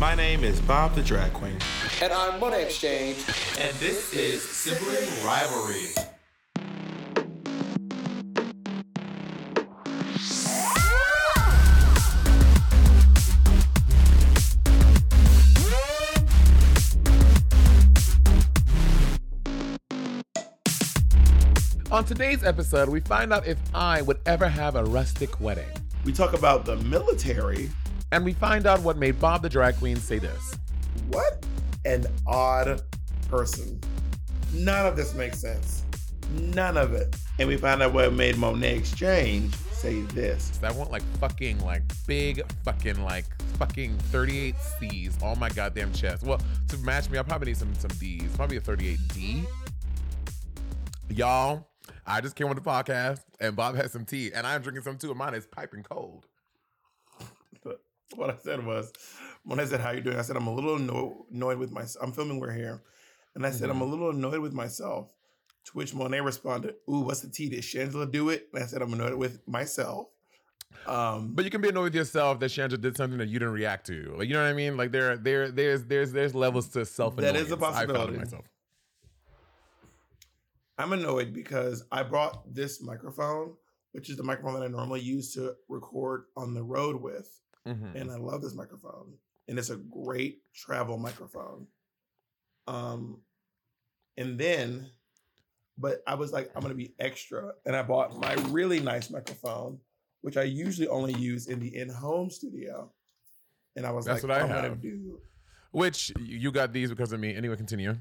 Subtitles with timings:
[0.00, 1.58] My name is Bob the Drag Queen.
[2.00, 3.18] And I'm Monét X Change.
[3.58, 5.88] And this is Sibling Rivalry.
[21.92, 25.68] On today's episode, we find out if I would ever have a rustic wedding.
[26.06, 27.68] We talk about the military.
[28.12, 30.56] And we find out what made Bob the drag queen say this.
[31.08, 31.44] What
[31.84, 32.82] an odd
[33.28, 33.80] person.
[34.52, 35.84] None of this makes sense.
[36.32, 37.14] None of it.
[37.38, 40.58] And we find out what made Monét X Change say this.
[40.62, 43.24] I want like fucking like big fucking like
[43.58, 46.22] fucking 38 C's on my goddamn chest.
[46.22, 48.30] Well, to match me, I probably need some some D's.
[48.36, 49.46] Probably a 38D.
[51.10, 51.68] Y'all,
[52.06, 54.98] I just came on the podcast and Bob has some tea and I'm drinking some
[54.98, 55.10] too.
[55.10, 56.26] And mine is piping cold.
[58.16, 58.92] What I said was,
[59.44, 60.16] when I said, How you doing?
[60.18, 62.04] I said, I'm a little anno- annoyed with myself.
[62.04, 62.82] I'm filming We're Here.
[63.34, 63.82] And I said, Mm-hmm.
[63.82, 65.12] I'm a little annoyed with myself.
[65.66, 67.48] To which Monet responded, Ooh, what's the tea?
[67.48, 68.48] Did Shangela do it?
[68.52, 70.08] And I said, I'm annoyed with myself.
[70.86, 73.54] Um, But you can be annoyed with yourself that Chandra did something that you didn't
[73.54, 74.14] react to.
[74.16, 74.76] Like you know what I mean?
[74.76, 77.16] Like there, there, there's, there's, there's levels to self.
[77.16, 78.14] That is a possibility.
[78.14, 78.46] it myself.
[80.78, 83.52] I'm annoyed because I brought this microphone,
[83.92, 87.28] which is the microphone that I normally use to record on the road with.
[87.66, 87.94] Mhm.
[87.94, 89.18] and I love this microphone.
[89.48, 91.66] And it's a great travel microphone.
[92.66, 93.20] Um,
[94.16, 94.90] and then,
[95.76, 99.80] but I was like, I'm gonna be extra, and I bought my really nice microphone,
[100.20, 102.92] which I usually only use in the in-home studio.
[103.76, 105.20] And I was That's like, what I I'm gonna do.
[105.72, 107.34] Which you got these because of me.
[107.34, 107.96] Anyway, continue.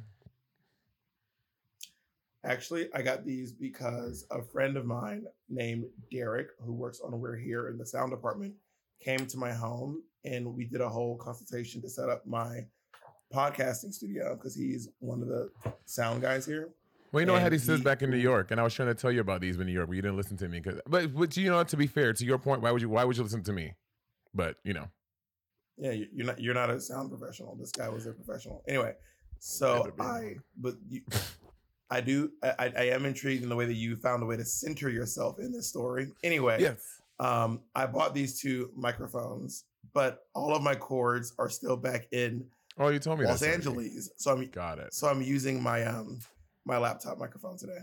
[2.43, 7.35] Actually, I got these because a friend of mine named Derek, who works on We're
[7.35, 8.55] Here in the sound department,
[8.99, 12.65] came to my home and we did a whole consultation to set up my
[13.33, 15.49] podcasting studio because he's one of the
[15.85, 16.69] sound guys here.
[17.11, 18.73] Well, you know, I had And these he- back in New York, and I was
[18.73, 20.61] trying to tell you about these in New York, but you didn't listen to me.
[20.61, 22.89] Cause, but, but you know, to be fair, to your point, why would you?
[22.89, 23.73] Why would you listen to me?
[24.35, 24.87] But you know,
[25.77, 27.55] Yeah, you- you're not you're not a sound professional.
[27.55, 28.63] This guy was a professional.
[28.67, 28.93] Anyway,
[29.39, 31.01] so I but you,
[31.89, 34.37] I do I, I I am intrigued in the way that you found a way
[34.37, 36.11] to center yourself in this story.
[36.23, 37.01] Anyway, yes.
[37.19, 42.45] Um, I bought these two microphones, but all of my cords are still back in
[42.81, 43.43] Oh, you told me Los.
[43.43, 44.09] Angeles.
[44.15, 44.93] So I'm Got it.
[44.93, 46.19] so I'm using my um
[46.65, 47.79] my laptop microphone today.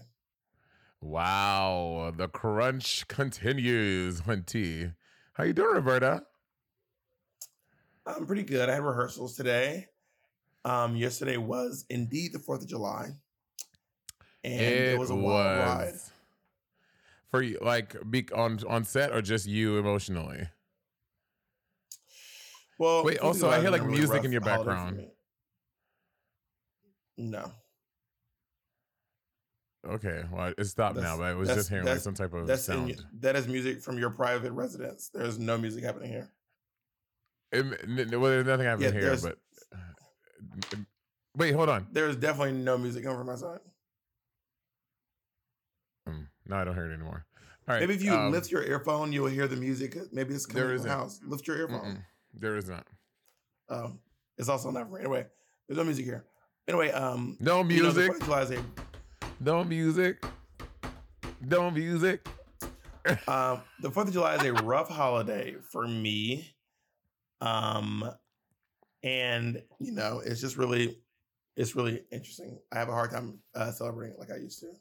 [1.03, 4.21] Wow, the crunch continues.
[4.27, 4.91] When T,
[5.35, 6.23] how you doing, Roberta?
[8.07, 8.71] I'm pretty good.
[8.71, 9.89] I had rehearsals today.
[10.65, 13.11] Um, yesterday was indeed the Fourth of July,
[14.43, 15.95] and it, was a wild ride.
[17.37, 20.49] For you, like, be on on set or just you emotionally?
[22.79, 25.07] Well, Wait, also, I hear, like, really music in your background.
[27.19, 27.51] No,
[29.89, 32.65] Okay, well, it stopped now, but I was just hearing like some type of that's
[32.65, 32.89] sound.
[32.97, 35.11] y- that is music from your private residence.
[35.15, 36.29] There's no music happening here.
[37.53, 37.65] It,
[38.11, 39.39] well, there's nothing happening Yeah, here, but
[41.37, 41.87] wait, hold on.
[41.93, 43.61] There's definitely no music coming from my side.
[46.49, 47.25] No, I don't hear it anymore.
[47.69, 49.97] All right, Maybe if you um, lift your earphone, you'll hear the music.
[50.13, 51.21] Maybe it's coming There from the house.
[51.27, 51.81] Lift your earphone.
[51.97, 52.03] mm-mm,
[52.33, 52.87] there is not.
[53.69, 53.99] Um,
[54.39, 55.27] it's also not for anyway.
[55.67, 56.25] There's no music here.
[56.69, 58.07] Anyway, um, No you know, the music.
[58.07, 58.65] Fourth of July is a
[59.41, 60.25] No music.
[61.41, 62.27] No music.
[63.29, 66.57] Um, the Fourth of July is a rough holiday for me.
[67.41, 68.11] Um,
[69.05, 70.99] and you know, it's just really,
[71.57, 72.59] it's really interesting.
[72.73, 74.73] I have a hard time uh, celebrating it like I used to.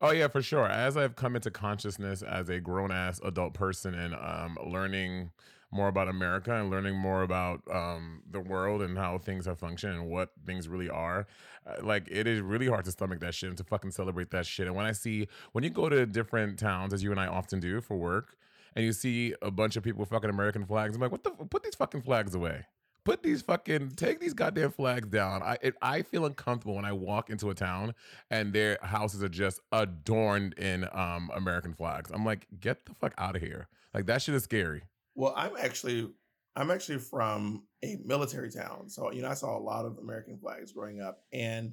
[0.00, 0.66] Oh yeah, for sure.
[0.66, 5.32] As I've come into consciousness as a grown ass adult person and um, learning
[5.70, 9.94] more about America and learning more about um, the world and how things have functioned
[9.94, 11.26] and what things really are,
[11.66, 14.46] uh, like it is really hard to stomach that shit and to fucking celebrate that
[14.46, 14.66] shit.
[14.66, 17.60] And when I see when you go to different towns, as you and I often
[17.60, 18.36] do for work,
[18.76, 21.30] and you see a bunch of people fucking American flags, I'm like, what the?
[21.30, 22.64] Put these fucking flags away.
[23.08, 25.42] Put these fucking take these goddamn flags down.
[25.42, 27.94] I it, I feel uncomfortable when I walk into a town
[28.30, 32.10] and their houses are just adorned in um American flags.
[32.12, 33.68] I'm like, get the fuck out of here.
[33.94, 34.82] Like that shit is scary.
[35.14, 36.10] Well, I'm actually,
[36.54, 40.36] I'm actually from a military town, so you know, I saw a lot of American
[40.36, 41.72] flags growing up, and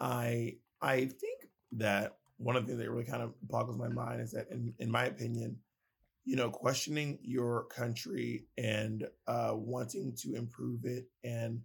[0.00, 4.20] I, I think that one of the things that really kind of boggles my mind
[4.20, 5.56] is that, in, in my opinion,
[6.28, 11.62] you know, questioning your country and uh, wanting to improve it and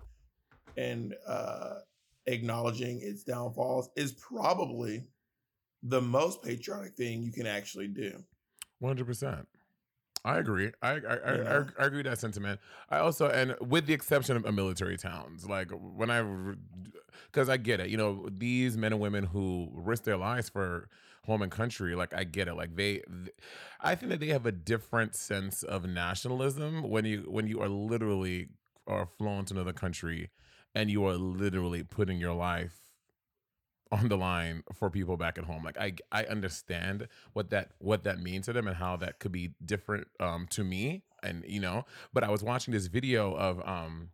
[0.78, 1.80] and uh,
[2.28, 5.04] acknowledging its downfalls is probably
[5.84, 8.24] the most patriotic thing you can actually do.
[8.80, 9.50] One hundred percent.
[10.24, 10.72] I agree.
[10.82, 12.62] I I, I, I I agree with that sentiment.
[12.90, 16.24] I also, and with the exception of military towns, like when I,
[17.26, 17.90] because I get it.
[17.90, 20.88] You know, these men and women who risk their lives for
[21.26, 22.56] home and country, like I get it.
[22.56, 23.36] Like they, th-
[23.80, 27.70] I think that they have a different sense of nationalism when you when you are
[27.70, 28.50] literally
[28.88, 30.30] are flown to another country
[30.76, 32.84] and you are literally putting your life
[33.92, 35.64] on the line for people back at home.
[35.64, 39.32] Like I I understand what that what that means to them and how that could
[39.32, 43.66] be different um to me and you know, but I was watching this video of
[43.68, 44.10] um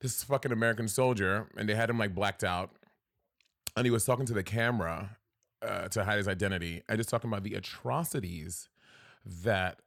[0.00, 2.72] this fucking American soldier and they had him like blacked out
[3.76, 5.16] and he was talking to the camera
[5.64, 8.68] uh, to hide his identity I just talking about the atrocities
[9.24, 9.80] that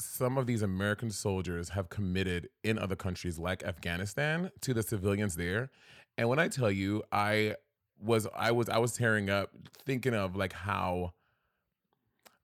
[0.00, 5.36] some of these American soldiers have committed in other countries like Afghanistan to the civilians
[5.36, 5.70] there.
[6.16, 7.56] And when I tell you, I
[8.02, 9.50] was I was I was tearing up
[9.84, 11.12] thinking of like how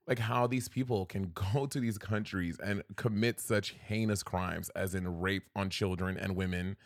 [0.06, 4.94] like how these people can go to these countries and commit such heinous crimes as
[4.94, 6.76] in rape on children and women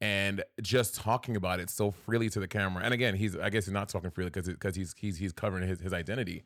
[0.00, 2.84] and just talking about it so freely to the camera.
[2.84, 5.66] And again he's i guess he's not talking freely because because he's he's he's covering
[5.68, 6.42] his, his identity.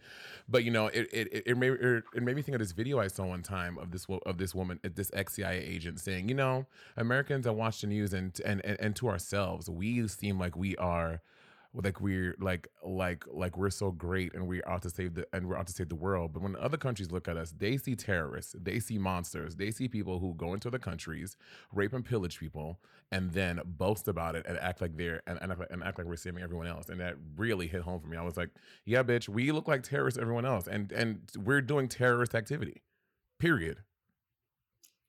[0.48, 3.08] But you know it it, it, made, it made me think of this video i
[3.08, 6.66] saw one time of this of this woman uh, this ex-cia agent saying you know
[6.96, 10.76] americans i watch the news and and and, and to ourselves we seem like we
[10.76, 11.20] are
[11.74, 15.46] like we're like like like we're so great and we're out to save the and
[15.46, 16.32] we're out to save the world.
[16.32, 19.88] But when other countries look at us they see terrorists they see monsters they see
[19.88, 21.36] people who go into the countries
[21.72, 22.80] rape and pillage people
[23.12, 25.98] and then boast about it and act like they're and, and, act like, and act
[25.98, 26.88] like we're saving everyone else.
[26.88, 28.16] And that really hit home for me.
[28.16, 28.50] I was like
[28.84, 30.66] yeah bitch we look like terrorists to everyone else.
[30.66, 32.82] And and we're doing terrorist activity
[33.38, 33.78] period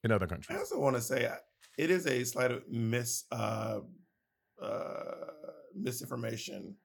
[0.04, 1.36] in other countries, I also want to say uh,
[1.78, 3.80] it is a slight of mis uh,
[4.62, 5.14] uh,
[5.76, 6.76] misinformation.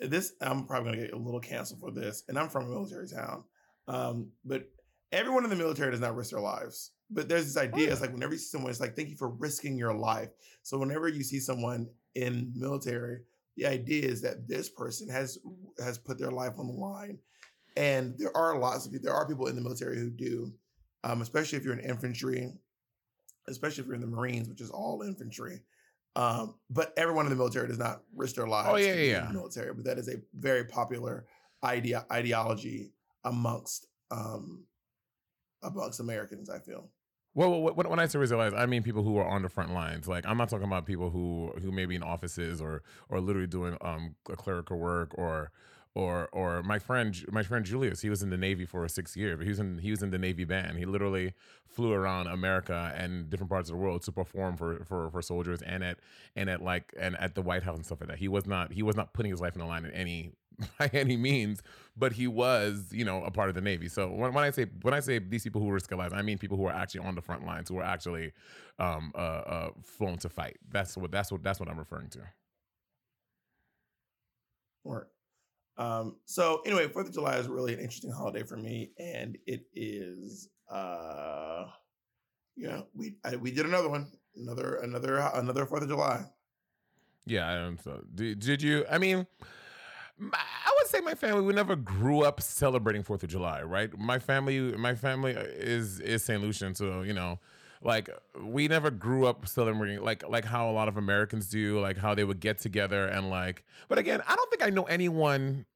[0.00, 3.08] This I'm probably gonna get a little canceled for this, and I'm from a military
[3.08, 3.44] town,
[3.88, 4.68] um, but
[5.12, 6.92] everyone in the military does not risk their lives.
[7.10, 7.92] But there's this idea.
[7.92, 10.30] It's like whenever you see someone, it's like thank you for risking your life.
[10.62, 13.20] So whenever you see someone in military,
[13.56, 15.38] the idea is that this person has
[15.78, 17.18] has put their life on the line,
[17.76, 19.04] and there are lots of people.
[19.04, 20.52] There are people in the military who do,
[21.04, 22.52] um, especially if you're in infantry,
[23.48, 25.60] especially if you're in the Marines, which is all infantry.
[26.16, 28.70] Um, but everyone in the military does not risk their lives.
[28.72, 29.74] Oh, yeah, yeah, the military.
[29.74, 31.26] But that is a very popular
[31.62, 32.92] idea ideology
[33.24, 34.64] amongst um,
[35.62, 36.48] amongst Americans.
[36.48, 36.88] I feel.
[37.34, 40.08] Well, when, when I say realize, I mean people who are on the front lines.
[40.08, 43.46] Like I'm not talking about people who who may be in offices or or literally
[43.46, 45.52] doing um clerical work or
[45.96, 48.02] or or my friend my friend Julius.
[48.02, 49.42] He was in the Navy for six years.
[49.42, 50.78] He was in he was in the Navy band.
[50.78, 51.32] He literally
[51.66, 55.62] flew around America and different parts of the world to perform for for for soldiers
[55.62, 55.98] and at
[56.36, 58.18] and at like and at the White House and stuff like that.
[58.18, 60.32] He was not he was not putting his life on the line in any
[60.78, 61.62] by any means,
[61.96, 63.88] but he was, you know, a part of the Navy.
[63.88, 66.36] So when, when I say when I say these people who their lives, I mean
[66.36, 68.32] people who are actually on the front lines, who are actually
[68.78, 70.58] um, uh, uh, flown to fight.
[70.70, 72.20] That's what that's what that's what I'm referring to.
[74.84, 75.15] Work.
[75.78, 79.66] Um, so anyway, Fourth of July is really an interesting holiday for me, and it
[79.74, 81.66] is uh
[82.56, 86.24] yeah, we I, we did another one, another another another Fourth of July.
[87.26, 88.84] Yeah, um, so did, did you?
[88.90, 89.26] I mean,
[90.20, 93.96] I would say my family we never grew up celebrating Fourth of July, right?
[93.98, 97.38] My family, my family is is Saint Lucian, so you know,
[97.82, 98.08] like
[98.40, 102.14] we never grew up celebrating like like how a lot of Americans do, like how
[102.14, 103.64] they would get together and like.
[103.88, 105.66] But again, I don't think I know anyone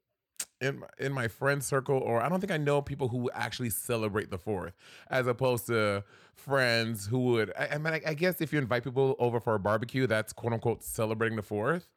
[0.61, 4.30] in in my friend circle, or I don't think I know people who actually celebrate
[4.30, 4.75] the Fourth,
[5.11, 6.04] as opposed to
[6.35, 7.52] friends who would.
[7.59, 10.33] I, I mean, I, I guess if you invite people over for a barbecue, that's
[10.33, 11.88] quote unquote celebrating the Fourth.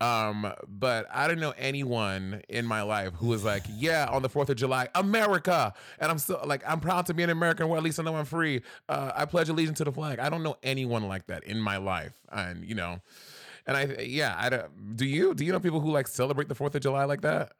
[0.00, 4.28] Um, but I don't know anyone in my life who was like, yeah, on the
[4.28, 5.72] 4th of July, America.
[5.98, 7.68] And I'm still like, I'm proud to be an American.
[7.68, 8.62] Well, at least I know I'm free.
[8.88, 10.18] Uh, I pledge allegiance to the flag.
[10.18, 12.20] I don't know anyone like that in my life.
[12.30, 13.00] And, you know,
[13.66, 16.54] and I, yeah, I don't, do you, do you know people who like celebrate the
[16.54, 17.52] 4th of July like that?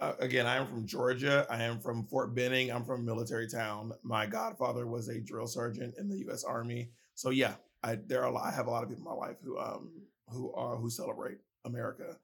[0.00, 1.46] Uh, again, I am from Georgia.
[1.50, 2.70] I am from Fort Benning.
[2.70, 3.92] I'm from a military town.
[4.04, 6.44] My godfather was a drill sergeant in the U.S.
[6.44, 6.90] Army.
[7.14, 9.26] So yeah, I there are a lot, I have a lot of people in my
[9.26, 9.90] life who um
[10.30, 12.16] who are who celebrate America,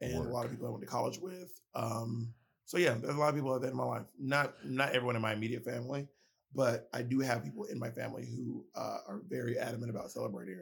[0.00, 0.28] and Work.
[0.28, 1.52] a lot of people I went to college with.
[1.74, 2.32] Um,
[2.64, 4.06] so yeah, there's a lot of people like that in my life.
[4.18, 6.06] Not not everyone in my immediate family,
[6.54, 10.58] but I do have people in my family who uh, are very adamant about celebrating.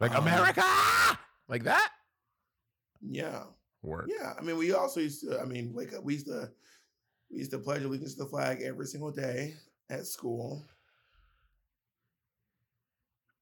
[0.00, 0.64] Like Um, America,
[1.48, 1.90] like that.
[3.00, 3.44] Yeah,
[3.82, 4.08] Work.
[4.08, 4.32] yeah.
[4.38, 5.38] I mean, we also used to.
[5.40, 6.02] I mean, wake up.
[6.04, 6.50] We used to
[7.30, 9.54] we used to pledge allegiance to the flag every single day
[9.90, 10.64] at school.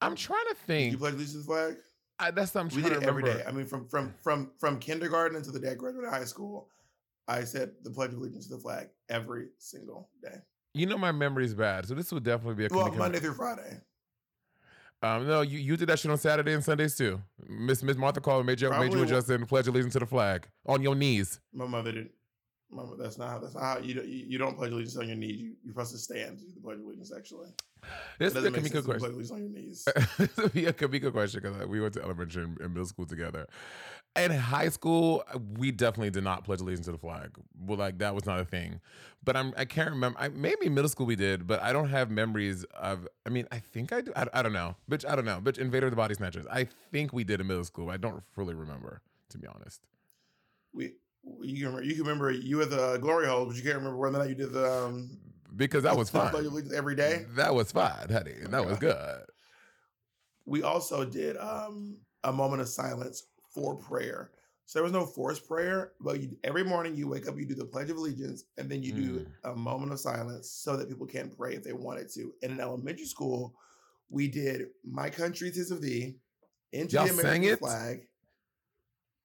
[0.01, 0.93] I'm trying to Did think.
[0.93, 1.77] you pledge allegiance to the flag?
[2.23, 3.43] I, that's what I'm we did it every day.
[3.47, 6.69] I mean, from from from from kindergarten until the day I graduated high school,
[7.27, 10.37] I said the pledge of allegiance to the flag every single day.
[10.75, 13.81] You know my memory's bad, so this would definitely be a Well, Monday through Friday.
[15.03, 17.21] Um, no, you, you did that shit on Saturday and Sundays too.
[17.49, 19.95] Miss Miss Martha called and made you made you Probably adjust and pledge of allegiance
[19.95, 21.41] to the flag on your knees.
[21.53, 22.13] My mother didn't.
[22.73, 23.39] Mama, that's not how.
[23.39, 24.09] That's not how you don't.
[24.09, 25.41] You, you don't pledge allegiance on your knees.
[25.41, 27.13] You, you're supposed to stand to do the pledge of allegiance.
[27.17, 27.49] Actually,
[28.19, 29.15] This it is a doesn't make Kamika sense to pledge question.
[29.15, 29.93] allegiance on your knees.
[30.19, 32.87] this would be a Kamika question because uh, we went to elementary and, and middle
[32.87, 33.47] school together.
[34.17, 35.25] In high school,
[35.59, 37.31] we definitely did not pledge allegiance to the flag.
[37.59, 38.81] Well, like that was not a thing.
[39.25, 40.19] But I'm I can't remember.
[40.21, 43.09] I, maybe middle school we did, but I don't have memories of.
[43.27, 44.13] I mean, I think I do.
[44.17, 44.77] I, I don't know.
[44.91, 45.41] Bitch, I don't know.
[45.43, 46.47] Bitch, Invader of the Body Snatchers.
[46.53, 47.91] I think we did in middle school.
[47.91, 49.81] I don't fully remember, to be honest.
[50.75, 50.93] we
[51.43, 53.97] you can remember, you can remember you were the glory hole, but you can't remember
[53.97, 55.19] whether or not you did the um.
[55.55, 56.33] Because that was fine.
[56.75, 57.27] every day.
[57.37, 58.35] That was fine, honey.
[58.49, 59.21] That was good.
[60.47, 63.25] we also did um, a moment of silence
[63.55, 64.31] for prayer.
[64.65, 67.55] So there was no forced prayer, but you, every morning you wake up, you do
[67.55, 69.53] the Pledge of Allegiance, and then you do Mm.
[69.53, 72.33] a moment of silence so that people can pray if they wanted to.
[72.43, 73.55] And in elementary school,
[74.09, 76.17] we did "My Country 'Tis of Thee"
[76.73, 78.07] into Y'all the American flag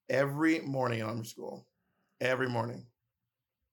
[0.10, 1.67] every morning in elementary school.
[2.20, 2.86] Every morning,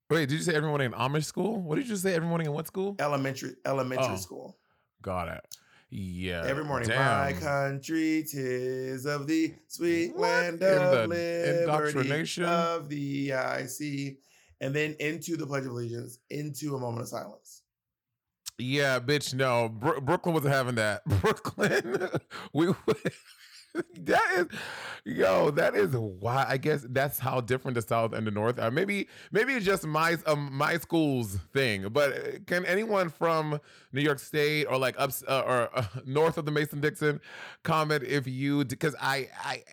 [0.09, 1.59] Wait, did you say every morning in Amish school?
[1.59, 2.95] What did you say every morning in what school?
[2.99, 4.17] elementary elementary Oh.
[4.17, 4.57] school.
[5.01, 5.41] Got it.
[5.89, 6.43] Yeah.
[6.45, 7.33] Every morning, Damn.
[7.33, 12.43] my country, tis of the sweet What land of the liberty indoctrination?
[12.45, 14.17] of the I see,
[14.61, 17.63] and then into the Pledge of Allegiance, into a moment of silence.
[18.57, 19.33] Yeah, bitch.
[19.33, 21.03] No, Bro- Brooklyn wasn't having that.
[21.21, 22.09] Brooklyn,
[22.53, 22.73] we.
[23.99, 24.59] that is,
[25.03, 26.45] yo, that is why.
[26.47, 28.71] I guess that's how different the South and the North are.
[28.71, 31.89] Maybe, maybe it's just my um my school's thing.
[31.89, 33.59] But uh, can anyone from
[33.91, 37.19] New York State or like up uh, or uh, north of the Mason Dixon
[37.63, 38.63] comment if you?
[38.65, 39.63] Because I, I,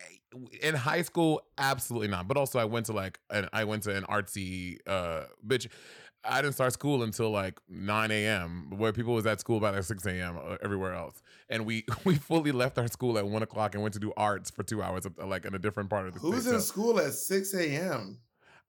[0.61, 2.27] in high school, absolutely not.
[2.27, 5.67] But also, I went to like an I went to an artsy uh bitch.
[6.25, 8.69] I didn't start school until like 9 a.m.
[8.77, 10.37] Where people was at school by like 6 a.m.
[10.37, 13.93] uh, everywhere else, and we we fully left our school at one o'clock and went
[13.93, 16.43] to do arts for two hours, uh, like in a different part of the Who's
[16.43, 16.53] state.
[16.55, 18.19] in So, school at six a.m.?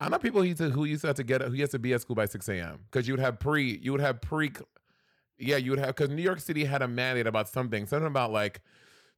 [0.01, 1.79] I know people who used to who used to have to get who used to
[1.79, 2.81] be at school by 6 a.m.
[2.91, 4.53] because you would have pre you would have pre
[5.39, 8.33] yeah you would have because New York City had a mandate about something something about
[8.33, 8.61] like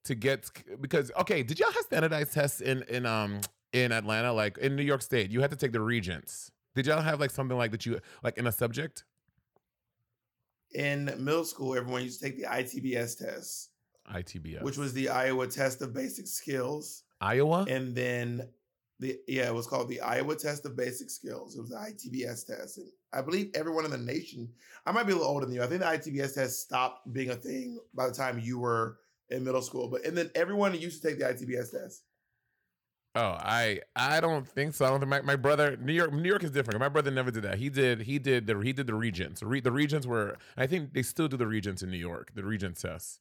[0.05, 0.51] to get
[0.81, 3.41] because okay did y'all have standardized tests in in um
[3.73, 7.01] in Atlanta like in New York State you had to take the regents did y'all
[7.01, 9.05] have like something like that you like in a subject
[10.75, 13.71] In middle school, everyone used to take the ITBS test,
[14.13, 18.49] ITBS which was the Iowa Test of Basic Skills, Iowa and then
[19.01, 21.57] the yeah, it was called the Iowa Test of Basic Skills.
[21.57, 24.49] It was the ITBS test, and I believe everyone in the nation.
[24.85, 25.63] I might be a little older than you.
[25.63, 28.99] I think the ITBS test stopped being a thing by the time you were
[29.31, 32.03] in middle school, but and then everyone used to take the ITBS test.
[33.17, 34.85] Oh, I I don't think so.
[34.85, 36.79] I don't think my, my brother New York New York is different.
[36.79, 37.57] My brother never did that.
[37.57, 39.43] He did he did the he did the regents.
[39.43, 42.33] Re, the regents were I think they still do the regents in New York.
[42.35, 43.21] The regents test.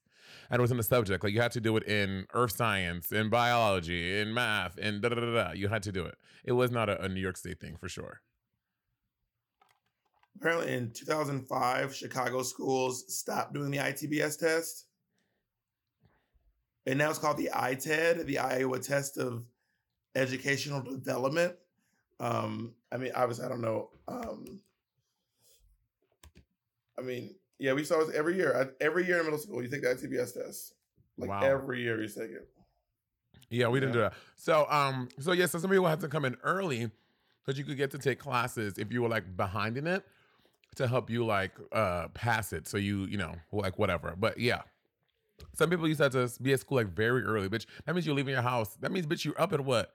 [0.49, 3.13] And it was in the subject like you had to do it in earth science,
[3.13, 5.51] in biology, in math, and da da da da.
[5.53, 6.15] You had to do it.
[6.43, 8.19] It was not a, a New York State thing for sure.
[10.35, 14.87] Apparently, in 2005, Chicago schools stopped doing the ITBS test,
[16.85, 19.45] and now it's called the ITED, the Iowa Test of
[20.15, 21.53] Educational Development.
[22.19, 23.89] Um, I mean, obviously, I don't know.
[24.07, 24.59] Um,
[26.97, 28.55] I mean, yeah, we saw it every year.
[28.55, 30.73] I- Every year in middle school, you take the ITBS test.
[31.17, 31.41] Like Wow.
[31.43, 32.49] every year, you take it.
[33.49, 34.13] Yeah, we didn't do that.
[34.35, 36.89] So, um, so yeah, so some people had to come in early
[37.45, 40.03] because you could get to take classes if you were like behind in it
[40.75, 42.67] to help you like uh pass it.
[42.67, 44.15] So you, you know, like whatever.
[44.17, 44.61] But yeah.
[45.53, 47.65] Some people used to have to be at school like very early, bitch.
[47.85, 48.75] That means you're leaving your house.
[48.77, 49.93] That means, bitch, you're up at what?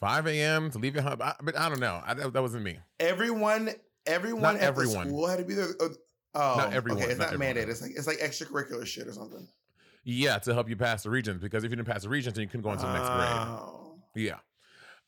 [0.00, 0.70] 5 a.m.
[0.70, 1.18] to leave your house.
[1.20, 2.00] I, but I don't know.
[2.04, 2.78] I, that, that wasn't me.
[2.98, 3.70] Everyone,
[4.06, 5.08] everyone Not at everyone.
[5.08, 5.68] school had to be there.
[5.80, 5.88] uh,
[6.32, 7.68] Oh, Not everyone, Okay, it's not not, mandated.
[7.68, 9.48] It's like it's like extracurricular shit or something.
[10.04, 12.42] Yeah, to help you pass the regents because if you didn't pass the regents, then
[12.42, 13.28] you couldn't go into the next grade.
[13.58, 13.98] Oh.
[14.14, 14.34] Yeah.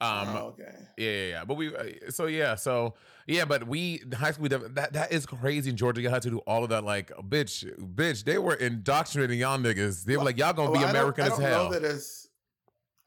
[0.01, 0.75] Um, Oh, okay.
[0.97, 1.45] Yeah, yeah, yeah.
[1.45, 2.95] But we, uh, so yeah, so
[3.29, 6.01] yeah, but we high school that that is crazy in Georgia.
[6.03, 8.25] You had to do all of that, like, bitch, bitch.
[8.25, 10.05] They were indoctrinating y'all niggas.
[10.05, 11.71] They were like, y'all gonna Well, be American I as hell.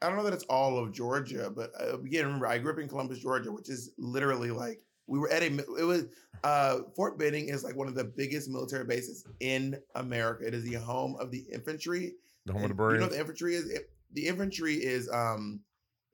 [0.02, 2.46] Know that it's, I don't know that it's all of Georgia, but uh, again, remember,
[2.46, 5.46] I grew up in Columbus, Georgia, which is literally like we were at a.
[5.78, 6.04] It was
[6.44, 10.46] uh, Fort Benning is like one of the biggest military bases in America.
[10.46, 12.14] It is the home of the infantry.
[12.44, 13.68] the home of the And You know the infantry is?
[13.70, 15.60] It- the infantry is um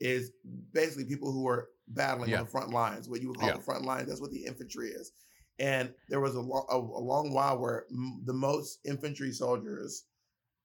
[0.01, 0.33] is
[0.73, 2.39] basically people who are battling Yeah.
[2.39, 3.57] on the front lines, what you would call Yeah.
[3.57, 4.09] the front lines.
[4.09, 5.13] That's what the infantry is.
[5.59, 10.05] And there was a, lo- a, a long while where m- the most infantry soldiers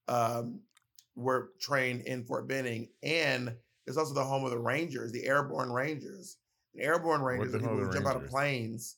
[0.07, 0.61] um,
[1.17, 3.53] were trained in Fort Benning, and
[3.87, 6.37] it's also the home of the Rangers, the Airborne Rangers.
[6.75, 8.97] The Airborne Rangers the are people who jump out of planes.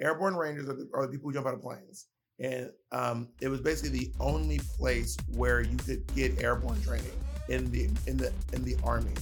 [0.00, 2.06] Airborne Rangers are the, are the people who jump out of planes,
[2.40, 7.06] and um, it was basically the only place where you could get airborne training
[7.48, 9.14] in the in the in the army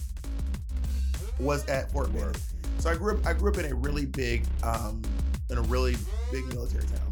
[1.39, 2.35] was at Fort Benning.
[2.79, 5.03] So I grew up I grew up in a really big um,
[5.51, 5.97] in a really
[6.31, 7.12] big military town.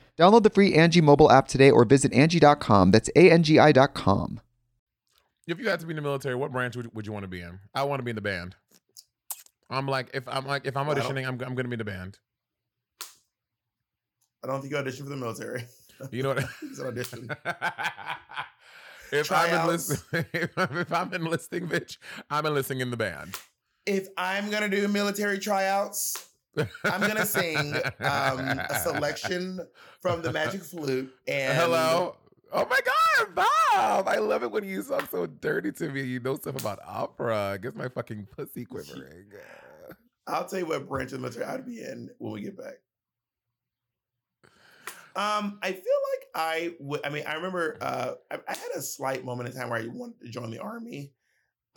[0.17, 2.91] Download the free Angie mobile app today or visit Angie.com.
[2.91, 4.39] That's A-N-G-I dot com.
[5.47, 7.27] If you had to be in the military, what branch would, would you want to
[7.27, 7.59] be in?
[7.73, 8.55] I want to be in the band.
[9.69, 11.85] I'm like, if I'm like, if I'm auditioning, I'm, I'm going to be in the
[11.85, 12.19] band.
[14.43, 15.65] I don't think you audition for the military.
[16.11, 16.45] You know what?
[16.63, 17.29] It's an audition.
[19.11, 19.63] if I'm Tryouts.
[20.11, 21.97] enlisting, if I'm, if I'm enlisting, bitch,
[22.29, 23.37] I'm enlisting in the band.
[23.85, 29.61] If I'm gonna do military tryouts, I'm gonna sing um, a selection
[30.01, 32.17] from the Magic Flute and Hello.
[32.53, 34.07] Oh my God, Bob!
[34.07, 36.01] I love it when you talk so dirty to me.
[36.01, 37.57] You know stuff about opera.
[37.61, 39.31] Gets my fucking pussy quivering.
[40.27, 42.75] I'll tell you what branch of the military I'd be in when we get back.
[45.15, 47.05] Um, I feel like I would.
[47.05, 49.87] I mean, I remember uh, I, I had a slight moment in time where I
[49.87, 51.13] wanted to join the army,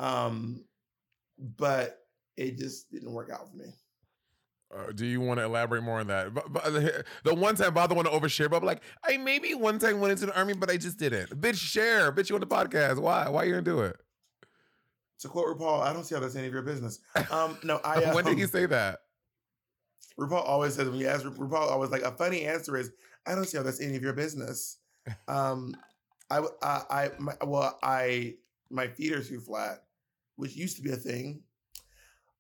[0.01, 0.65] um,
[1.39, 2.01] but
[2.37, 3.67] it just didn't work out for me.
[4.77, 6.35] Uh, do you want to elaborate more on that?
[6.35, 9.17] But, but the- the one time Bob the one to overshare, but I'm like, I
[9.17, 11.31] maybe one time went into the army, but I just didn't.
[11.41, 12.11] Bitch, share.
[12.11, 12.99] Bitch, you on the podcast.
[12.99, 13.29] Why?
[13.29, 13.97] Why you gonna do it?
[15.21, 16.99] To quote RuPaul, I don't see how that's any of your business.
[17.31, 18.03] Um, no, I.
[18.03, 19.01] Um, when did he say that?
[20.19, 22.91] RuPaul always says when you ask Ru- RuPaul, always like a funny answer is,
[23.27, 24.79] I don't see how that's any of your business.
[25.29, 25.77] Um,
[26.31, 28.35] I, my, well, I,
[28.71, 29.83] my feet are too flat,
[30.37, 31.43] which used to be a thing.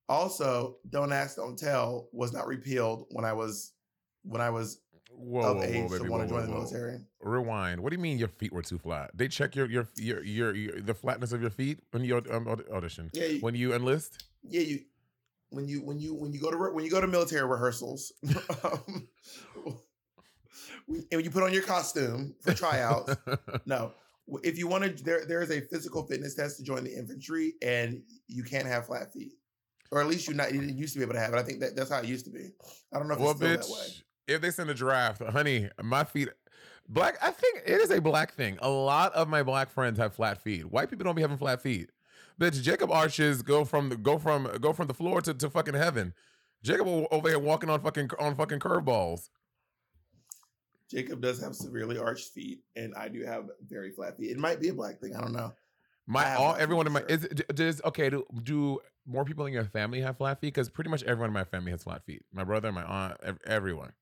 [0.09, 3.73] Also, don't ask, don't tell was not repealed when I was,
[4.23, 4.81] when I was
[5.17, 6.59] Whoa, of whoa, whoa, age baby, to want to join whoa, the whoa.
[6.59, 6.99] military.
[7.21, 7.81] Rewind.
[7.81, 9.13] What do you mean your feet were too flat?
[9.15, 12.49] They check your your your your, your the flatness of your feet when you um,
[12.73, 13.11] audition.
[13.13, 14.25] Yeah, you, When you enlist.
[14.43, 14.81] yeah, you.
[15.51, 18.13] When you when you when you go to re- when you go to military rehearsals,
[18.65, 19.07] um,
[20.89, 23.15] and when you put on your costume for tryouts,
[23.67, 23.93] No.
[24.43, 27.55] If you want to, there there is a physical fitness test to join the infantry,
[27.63, 29.35] and you can't have flat feet,
[29.95, 30.53] or at least you not.
[30.53, 31.39] You didn't used to be able to have it.
[31.39, 32.51] I think that that's how it used to be.
[32.93, 34.35] I don't know if well, it's still that way.
[34.35, 36.31] if they send a draft, honey, my feet.
[36.87, 38.59] Black, I think it is a black thing.
[38.61, 40.71] A lot of my black friends have flat feet.
[40.71, 41.91] White people don't be having flat feet.
[42.39, 45.75] Bitch, Jacob arches go from the go from go from the floor to, to fucking
[45.75, 46.13] heaven.
[46.65, 49.29] Jacob over here walking on fucking on fucking curveballs.
[50.91, 54.33] Jacob does have severely arched feet, and I do have very flat feet.
[54.33, 55.15] It might be a black thing.
[55.15, 55.55] I don't know.
[56.07, 57.09] My all everyone in my sure.
[57.09, 58.11] is does okay.
[58.11, 60.55] Do, do more people in your family have flat feet?
[60.55, 62.23] Because pretty much everyone in my family has flat feet.
[62.33, 63.93] My brother, my aunt, ev- everyone.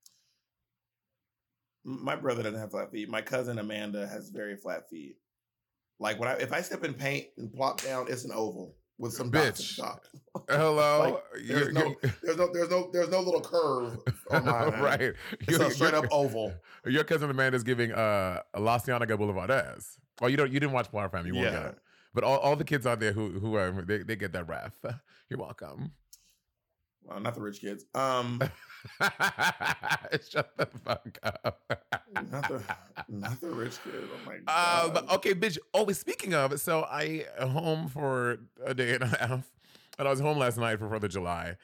[1.84, 3.08] My brother doesn't have flat feet.
[3.08, 5.16] My cousin Amanda has very flat feet.
[5.98, 9.12] Like when I if I step in paint and plop down, it's an oval with
[9.12, 9.76] some Bitch.
[9.76, 9.98] the.
[10.48, 10.98] Hello,
[11.34, 13.98] Like, You're- there's no you're- there's no there's no there's no little curve
[14.30, 14.80] on mine.
[14.80, 15.00] right.
[15.40, 16.52] It's Your- a straight up oval.
[16.86, 19.96] Your cousin Amanda's giving uh La Cienega Boulevardez.
[20.20, 21.78] Oh, you don't you didn't watch Proud Family, you won't get it.
[22.14, 24.72] But all, all the kids out there who who are they, they get that ref.
[25.30, 25.92] You're welcome.
[27.04, 27.84] Well, not the rich kids.
[27.94, 28.40] Um,
[29.00, 31.60] Shut the fuck up.
[32.12, 32.62] not the
[33.08, 34.06] not the rich kids.
[34.12, 34.94] Oh my Uh, god.
[34.94, 35.58] but okay, bitch.
[35.74, 39.50] Oh, speaking of, so I home for a day and a half,
[39.98, 41.56] and I was home last night for Fourth of July.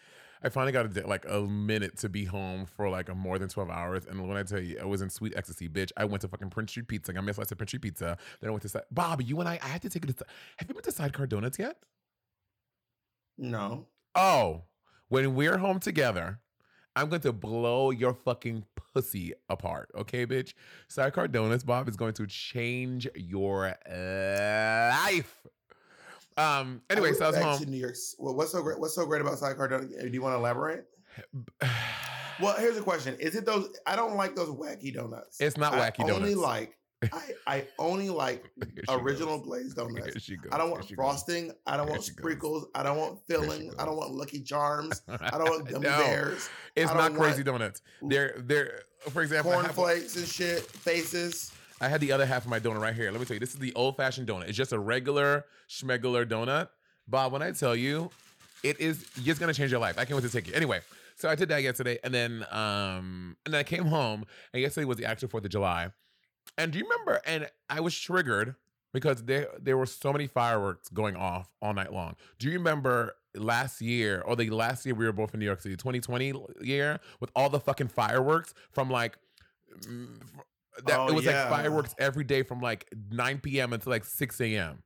[0.43, 3.39] I finally got a day, like a minute to be home for like a more
[3.39, 4.07] than twelve hours.
[4.07, 5.91] And when I tell you, I was in sweet ecstasy, bitch.
[5.97, 7.13] I went to fucking Prince Street Pizza.
[7.17, 8.17] I a slice of Prince Street Pizza.
[8.41, 9.23] Then I went to Side- Bob.
[9.23, 9.59] You and I.
[9.63, 10.17] I had to take it.
[10.17, 10.25] To,
[10.59, 11.77] have you been to Sidecar Donuts yet?
[13.37, 13.87] no.
[14.15, 14.63] Oh,
[15.09, 16.41] when we're home together,
[16.97, 19.91] I'm going to blow your fucking pussy apart.
[19.95, 20.55] Okay, bitch?
[20.89, 25.47] Sidecar Donuts, Bob, is going to change your life.
[26.39, 26.81] Um.
[26.89, 27.59] Anyway, so I was home.
[27.59, 27.97] to New York.
[28.19, 28.79] Well, what's so great?
[28.79, 30.01] What's so great about Sidecar Donut?
[30.01, 30.85] Do you want to elaborate?
[32.41, 33.69] Well, here's a question: Is it those?
[33.85, 35.41] I don't like those wacky donuts.
[35.41, 36.79] It's not I wacky only like.
[37.13, 38.45] I, I only like
[38.89, 39.47] original goes.
[39.47, 40.31] glazed donuts.
[40.53, 40.97] I don't want she goes.
[40.97, 41.53] frosting.
[41.67, 42.07] I don't want goes.
[42.07, 42.67] sprinkles.
[42.75, 43.73] I don't want filling.
[43.79, 45.03] I don't want Lucky Charms.
[45.09, 46.49] I don't want gummy No, bears.
[46.77, 47.83] It's not crazy donuts.
[48.03, 49.53] They're they're for example.
[49.53, 50.61] I Cornflakes and shit.
[50.63, 51.53] Faces.
[51.81, 53.11] I had the other half of my donut right here.
[53.11, 54.49] Let me tell you, this is the old fashioned donut.
[54.49, 56.69] It's just a regular schmegular donut.
[57.07, 58.11] Bob, when I tell you,
[58.63, 59.97] it is it's gonna change your life.
[59.99, 60.55] I can't wait to take you.
[60.55, 60.81] Anyway,
[61.17, 64.85] so I did that yesterday, and then um and then I came home, and yesterday
[64.85, 65.91] was the actual Fourth of July.
[66.57, 67.21] And do you remember?
[67.25, 68.57] And I was triggered
[68.93, 72.17] because there there were so many fireworks going off all night long.
[72.39, 75.61] Do you remember last year or the last year we were both in New York
[75.61, 79.19] City, 2020 year, with all the fucking fireworks from like
[80.87, 81.43] that Oh, it was yeah.
[81.43, 83.73] like fireworks every day from like 9 p.m.
[83.73, 84.83] until like 6 a.m.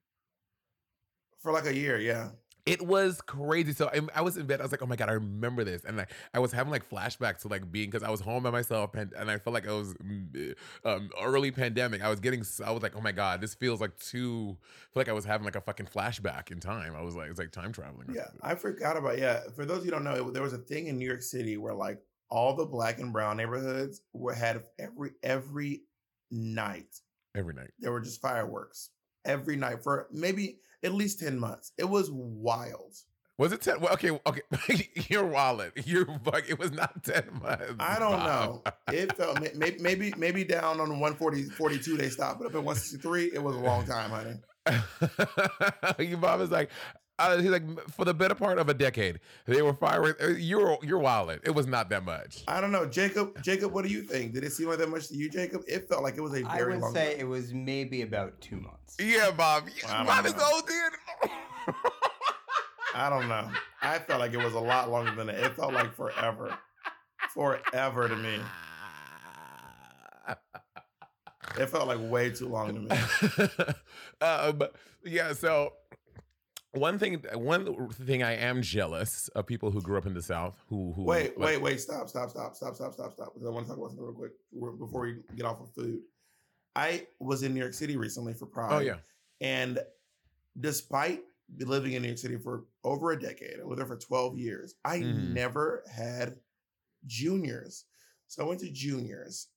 [1.40, 2.30] For like a year, yeah.
[2.64, 3.72] It was crazy.
[3.72, 4.60] So I, I was in bed.
[4.60, 6.88] I was like, "Oh my god, I remember this," and like I was having like
[6.88, 9.66] flashbacks to like being because I was home by myself, and, and I felt like
[9.66, 12.02] I was mm, um, early pandemic.
[12.04, 15.00] I was getting, I was like, "Oh my god, this feels like too." I feel
[15.00, 16.94] like I was having like a fucking flashback in time.
[16.94, 18.06] I was like, it's like time traveling.
[18.14, 18.40] Yeah, something.
[18.44, 19.40] I forgot about yeah.
[19.56, 21.22] For those of you who don't know, it, there was a thing in New York
[21.22, 22.00] City where like
[22.32, 25.82] all the black and brown neighborhoods were had every every
[26.30, 26.96] night
[27.36, 27.70] every night.
[27.78, 28.88] there were just fireworks
[29.26, 31.72] every night for maybe at least ten months.
[31.76, 32.96] It was wild.
[33.38, 33.80] Was it ten?
[33.80, 34.88] Well, okay, okay.
[35.08, 35.72] Your wallet.
[35.86, 36.48] Your fuck.
[36.48, 37.74] It was not ten months.
[37.78, 38.62] I don't know.
[38.90, 43.32] It felt maybe maybe maybe down on 140 42 they stopped, but up at 163
[43.34, 44.38] it was a long time, honey.
[46.08, 46.70] Your mom is like,
[47.18, 50.14] Uh, he's like for the better part of a decade, they were firing.
[50.20, 51.38] uh, You're you're wilding.
[51.44, 52.42] It was not that much.
[52.48, 53.40] I don't know, Jacob.
[53.42, 54.32] Jacob, what do you think?
[54.32, 55.62] Did it seem like that much to you, Jacob?
[55.68, 56.94] It felt like it was a very i would long.
[56.94, 57.20] say time.
[57.20, 58.96] it was maybe about two months.
[58.98, 59.64] Yeah, Bob.
[59.88, 61.30] I Bob is old, dude.
[62.94, 63.48] I don't know.
[63.82, 65.38] I felt like it was a lot longer than that.
[65.38, 66.56] It felt like forever,
[67.32, 68.38] forever to me.
[71.58, 73.74] It felt like way too long to me.
[74.26, 74.62] um,
[75.04, 75.32] yeah.
[75.34, 75.74] So
[76.72, 80.54] one thing, one thing, I am jealous of people who grew up in the South.
[80.68, 81.80] Who who Wait, like- wait, wait!
[81.80, 83.34] Stop, stop, stop, stop, stop, stop, stop!
[83.34, 84.32] Because I want to talk about something real quick
[84.78, 86.00] before we get off of food.
[86.74, 88.72] I was in New York City recently for Pride.
[88.72, 88.96] Oh yeah.
[89.40, 89.78] And
[90.58, 91.22] despite
[91.58, 94.74] living in New York City for over a decade, I lived there for 12 years,
[94.84, 95.32] I Mhm.
[95.34, 96.38] never had
[97.06, 97.84] juniors.
[98.28, 99.48] So I went to juniors.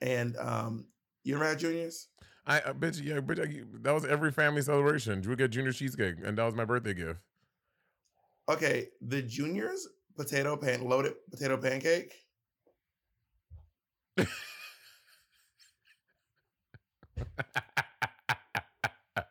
[0.00, 0.86] And um,
[1.24, 2.08] you ever had juniors?
[2.46, 5.22] I, bet you, yeah, bitch, I, that was every family celebration.
[5.22, 7.20] We get junior cheesecake, and that was my birthday gift.
[8.48, 12.12] Okay, the juniors potato pan loaded potato pancake.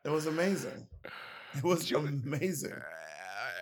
[0.03, 0.87] It was amazing.
[1.55, 2.73] It was amazing.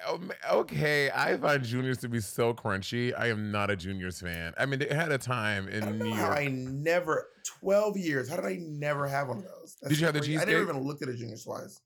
[0.07, 3.13] Um, okay, I find juniors to be so crunchy.
[3.17, 4.53] I am not a juniors fan.
[4.57, 6.37] I mean, they had a time I in New how York.
[6.37, 8.29] I never twelve years.
[8.29, 9.75] How did I never have one of those?
[9.87, 10.33] Did you have the crazy.
[10.37, 10.57] I cheesecake?
[10.59, 11.81] never even looked at a junior twice.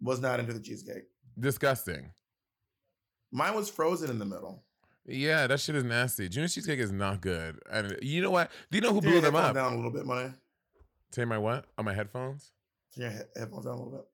[0.00, 1.04] Was not into the cheesecake.
[1.38, 2.10] Disgusting.
[3.32, 4.62] Mine was frozen in the middle.
[5.06, 6.28] Yeah, that shit is nasty.
[6.28, 7.58] Junior cheesecake is not good.
[7.70, 8.50] And you know what?
[8.70, 9.54] Do you know who blew them up?
[9.54, 10.32] down a little bit, money.
[11.10, 11.66] Take my what?
[11.76, 12.52] On my headphones?
[12.94, 14.04] Turn your he- headphones down a little bit.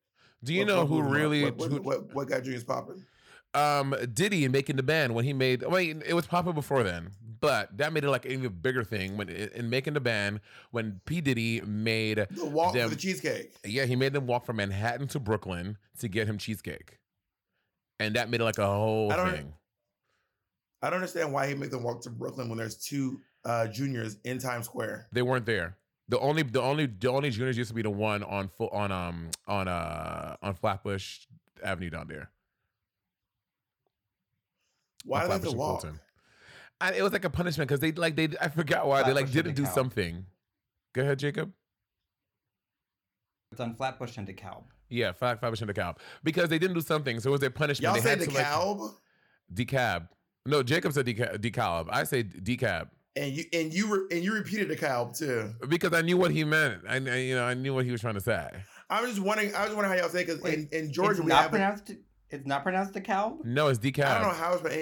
[0.42, 1.12] Do you What- know who blew them up?
[1.16, 3.04] really What, what, who- what, what got juniors popping?
[3.52, 7.10] um Diddy in making the band when he made wait it was popular before then
[7.40, 10.38] but that made it like an even bigger thing when in making the band
[10.70, 13.52] when P Diddy made The walk them for the cheesecake.
[13.64, 17.00] yeah he made them walk from Manhattan to Brooklyn to get him cheesecake
[17.98, 19.52] and that made it like a whole I don't- thing
[20.82, 24.16] I don't understand why he made them walk to Brooklyn when there's two uh, juniors
[24.24, 25.08] in Times Square.
[25.10, 25.76] they weren't there
[26.10, 28.90] the only the only the only juniors used to be the one on full on
[28.92, 31.20] um on uh on Flatbush
[31.62, 32.30] Avenue down there
[35.04, 35.80] Why on did they have Flatbush to and walk?
[35.82, 36.00] Fulton.
[36.82, 39.30] And it was like a punishment because they like they I forgot why they like
[39.30, 39.74] didn't do DeKalb.
[39.74, 40.26] something.
[40.94, 41.52] Go ahead, Jacob.
[43.52, 44.64] It's on Flatbush and DeKalb.
[44.88, 47.84] Yeah, five five percent decalb because they didn't do something, so it was their punishment.
[47.84, 48.80] Y'all they say had the to, like, calb,
[49.54, 50.08] decab.
[50.46, 51.88] No, Jacob said deca- decalb.
[51.90, 55.52] I say decab and you and you re, and you repeated the calb too.
[55.68, 56.82] because I knew what he meant.
[56.88, 58.48] I, I you know I knew what he was trying to say.
[58.88, 59.54] I was just wondering.
[59.54, 61.46] I was wondering how y'all say because in, in Georgia it's we not have.
[61.46, 61.92] A, pronounced.
[62.30, 63.44] It's not pronounced DeKalb.
[63.44, 64.04] No, it's decab.
[64.04, 64.72] I don't know how it's but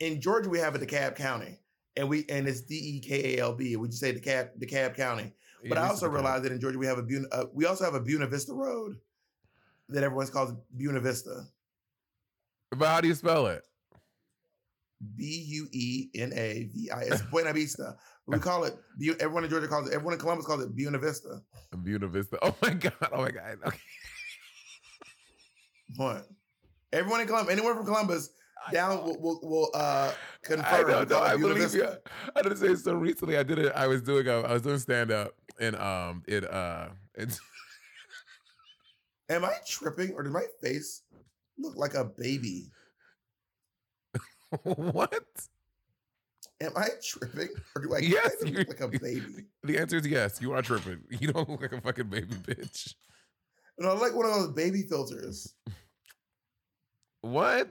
[0.00, 1.58] in Georgia we have a DeKalb County,
[1.96, 3.76] and we and it's D E K A L B.
[3.76, 5.32] We just say DeKalb DeKalb County.
[5.62, 7.84] Yeah, But I also realized that in Georgia we have a Buena, uh, we also
[7.84, 8.96] have a Buena Vista Road
[9.88, 11.44] that everyone's called Buena Vista.
[12.70, 13.64] But how do you spell it?
[15.16, 17.96] B U E N A V I S Buena Vista.
[18.26, 18.76] We call it.
[19.20, 19.94] Everyone in Georgia calls it.
[19.94, 21.40] Everyone in Columbus calls it Buena Vista.
[21.72, 22.38] Buena Vista.
[22.42, 22.92] Oh my god.
[23.12, 23.58] Oh my god.
[23.66, 23.78] Okay.
[25.96, 26.28] What?
[26.92, 28.28] Everyone in Columbus, anyone from Columbus,
[28.72, 30.86] down will will, will uh confirm.
[30.86, 31.00] I know.
[31.00, 31.88] it I believe you.
[32.36, 33.38] I didn't say so recently.
[33.38, 33.72] I did it.
[33.74, 34.26] I was doing.
[34.28, 37.40] A, I was doing stand up and um it uh it's
[39.30, 41.02] Am I tripping or did my face
[41.58, 42.70] look like a baby?
[44.62, 45.24] what?
[46.60, 49.44] Am I tripping or do I Yes, look like a baby?
[49.62, 50.40] The answer is yes.
[50.40, 51.00] You are tripping.
[51.10, 52.94] You don't look like a fucking baby bitch.
[53.78, 55.54] No, I like one of those baby filters.
[57.20, 57.70] What?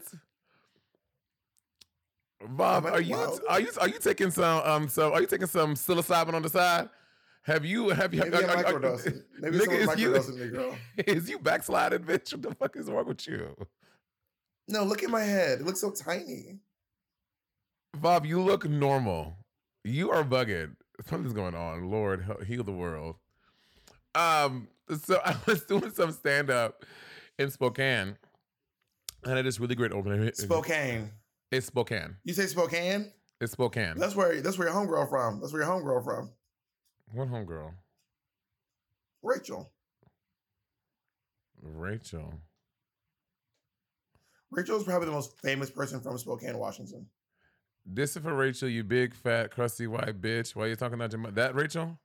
[2.50, 3.42] Bob, are you wild?
[3.50, 6.50] are you are you taking some um so are you taking some psilocybin on the
[6.50, 6.88] side?
[7.42, 9.22] Have you have you Maybe I'm are- are- microdosing.
[9.40, 10.76] Maybe Nigga, someone's is you- microdosing me, girl.
[10.98, 12.32] Is you backsliding, bitch?
[12.34, 13.56] What the fuck is wrong with you?
[14.68, 15.62] No, look at my head.
[15.62, 16.60] It looks so tiny.
[18.02, 19.36] Bob, you look normal.
[19.84, 20.76] You are bugged.
[21.08, 21.90] Something's going on.
[21.90, 23.16] Lord, heal the world.
[24.16, 24.68] Um,
[25.04, 26.86] so I was doing some stand up
[27.40, 28.18] in Spokane,
[29.24, 30.32] and I this really great opening.
[30.34, 31.12] Spokane.
[31.52, 32.18] It's Spokane.
[32.24, 33.12] You say Spokane?
[33.40, 33.98] It's Spokane.
[33.98, 35.40] That's where that's where your homegirl from.
[35.40, 36.32] That's where your homegirl from.
[37.14, 37.72] What homegirl?
[39.24, 39.72] Rachel.
[41.62, 42.34] Rachel.
[44.52, 47.06] Rachel is probably the most famous person from Spokane, Washington.
[47.90, 50.56] This is for Rachel, you big fat crusty white bitch.
[50.56, 51.98] Why are you talking about your mo- that Rachel?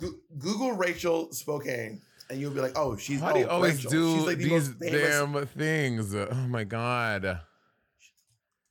[0.00, 3.84] Go- Google Rachel Spokane, and you'll be like, "Oh, she's Why do you oh, always
[3.84, 3.90] Rachel.
[3.90, 6.14] do like the these damn things?
[6.14, 7.40] Oh my god.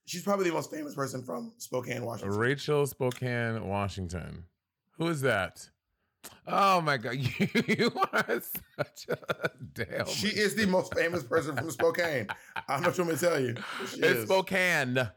[0.06, 2.38] She's probably the most famous person from Spokane, Washington.
[2.38, 4.44] Rachel Spokane, Washington.
[4.98, 5.70] Who is that?
[6.46, 7.16] Oh my god,
[7.68, 8.42] you, are
[8.78, 10.06] such a damn.
[10.08, 12.28] She is the most famous person from Spokane.
[12.68, 13.56] I don't know what you want me to tell you.
[13.88, 14.26] She it's is.
[14.26, 15.10] Spokane.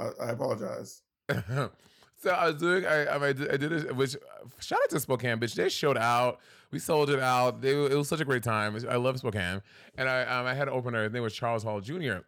[0.00, 1.02] I, I apologize.
[1.28, 4.16] so I was doing, I, I, did, I did it, which
[4.60, 5.54] shout out to Spokane, bitch.
[5.54, 6.40] They showed out.
[6.70, 7.60] We sold it out.
[7.60, 8.76] They, it was such a great time.
[8.88, 9.62] I love Spokane.
[9.96, 11.04] And I, um, I had an opener.
[11.04, 12.18] His name was Charles Hall Jr.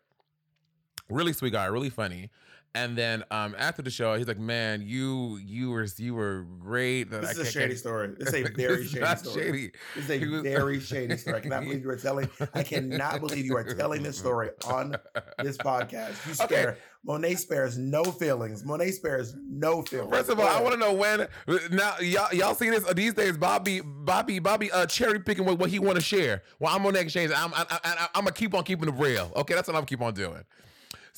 [1.09, 2.31] Really sweet guy, really funny.
[2.75, 7.11] And then um, after the show, he's like, "Man, you you were you were great."
[7.11, 8.15] This I is a shady story.
[8.19, 9.45] This is a very shady story.
[9.45, 9.73] shady.
[9.95, 11.37] This is a was- very shady story.
[11.37, 12.31] I cannot believe you are telling.
[12.55, 14.97] I cannot believe you are telling this story on
[15.39, 16.15] this podcast.
[16.27, 16.55] You Okay.
[16.63, 18.65] spare Monet spares no feelings.
[18.65, 20.11] Monet spares no feelings.
[20.11, 21.29] First of all, I want to know when.
[21.73, 23.37] Now, y'all, y'all see this these days.
[23.37, 26.43] Bobby, Bobby, Bobby, uh, cherry picking what, what he want to share.
[26.59, 27.33] Well, I'm on the exchange.
[27.37, 29.31] I'm, I, I, I'm gonna keep on keeping it real.
[29.37, 30.43] Okay, that's what I'm gonna keep on doing.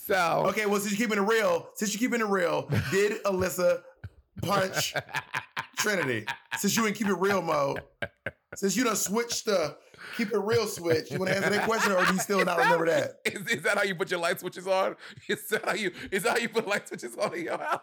[0.07, 3.81] So, Okay, well, since you're keeping it real, since you're keeping it real, did Alyssa
[4.43, 4.95] punch
[5.79, 6.27] Trinity?
[6.59, 7.81] Since you in keep it real mode,
[8.55, 9.77] since you done switched the
[10.17, 12.59] keep it real switch, you want to answer that question, or do you still not
[12.59, 13.21] remember that?
[13.25, 14.97] Is, is that how you put your light switches on?
[15.29, 17.81] Is that how you is that how you put light switches on in your house?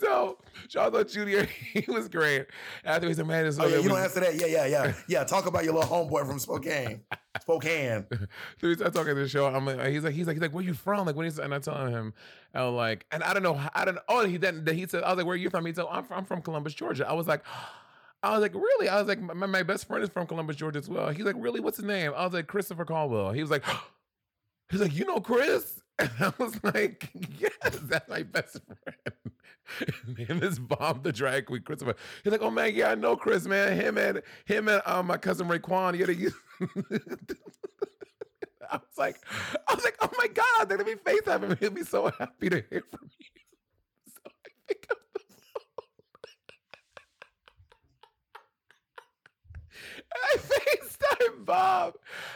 [0.00, 1.42] So Charlotte Jr.
[1.72, 2.46] he was great.
[2.84, 4.34] After he a "Man, this Oh yeah, you don't answer that.
[4.34, 5.24] Yeah, yeah, yeah, yeah.
[5.24, 7.02] Talk about your little homeboy from Spokane,
[7.40, 8.06] Spokane.
[8.10, 9.46] So we start talking to the show.
[9.46, 11.06] I'm like, he's like, he's like, he's like, where you from?
[11.06, 12.14] Like, when he's and I'm telling him,
[12.54, 13.98] I'm like, and I don't know, I don't.
[14.08, 15.66] Oh, he then he said, I was like, where are you from?
[15.66, 17.08] He said, I'm from, I'm from Columbus, Georgia.
[17.08, 17.42] I was like.
[18.26, 18.88] I was like, really?
[18.88, 21.10] I was like, my, my best friend is from Columbus, Georgia as well.
[21.10, 21.60] He's like, really?
[21.60, 22.12] What's his name?
[22.16, 23.32] I was like, Christopher Caldwell.
[23.32, 23.64] He was like,
[24.70, 25.80] he's like, you know Chris?
[25.98, 27.08] And I was like,
[27.38, 27.52] yes,
[27.84, 29.32] that's my best friend.
[29.78, 31.94] His name is Bob the drag queen, Christopher.
[32.22, 33.80] He's like, oh man, yeah, I know Chris, man.
[33.80, 35.98] Him and him and um, my cousin Raekwon.
[35.98, 36.14] Yeah, they
[38.70, 39.16] I was like,
[39.68, 41.56] I was like, oh my god, they're gonna be FaceTime him.
[41.58, 43.26] He'll be so happy to hear from you.
[44.06, 44.30] So I
[44.68, 45.36] pick up the phone.
[50.34, 51.94] I FaceTime Bob.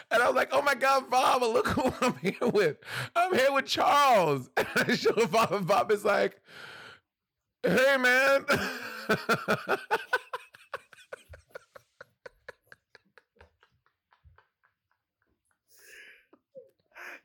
[0.09, 2.77] And I was like, oh my God, Bob, look who I'm here with.
[3.15, 4.49] I'm here with Charles.
[4.57, 6.39] And I show Bob, and Bob is like,
[7.63, 8.45] hey man.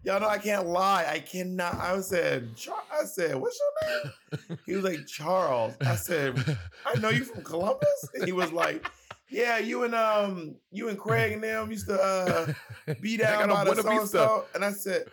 [0.07, 1.05] Y'all know I can't lie.
[1.09, 1.75] I cannot.
[1.75, 4.59] I said, Char- I said, what's your name?
[4.65, 5.75] He was like Charles.
[5.81, 6.39] I said,
[6.87, 8.09] I know you from Columbus.
[8.15, 8.87] And he was like,
[9.29, 12.53] Yeah, you and um, you and Craig and them used to uh
[13.01, 14.45] be down by on the so and so.
[14.55, 15.07] And I said,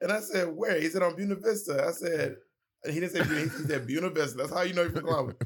[0.00, 0.80] and I said, where?
[0.80, 1.84] He said on Buena Vista.
[1.86, 2.36] I said,
[2.84, 4.38] and he didn't say Buena, he said Buena Vista.
[4.38, 5.36] That's how you know you're from Columbus.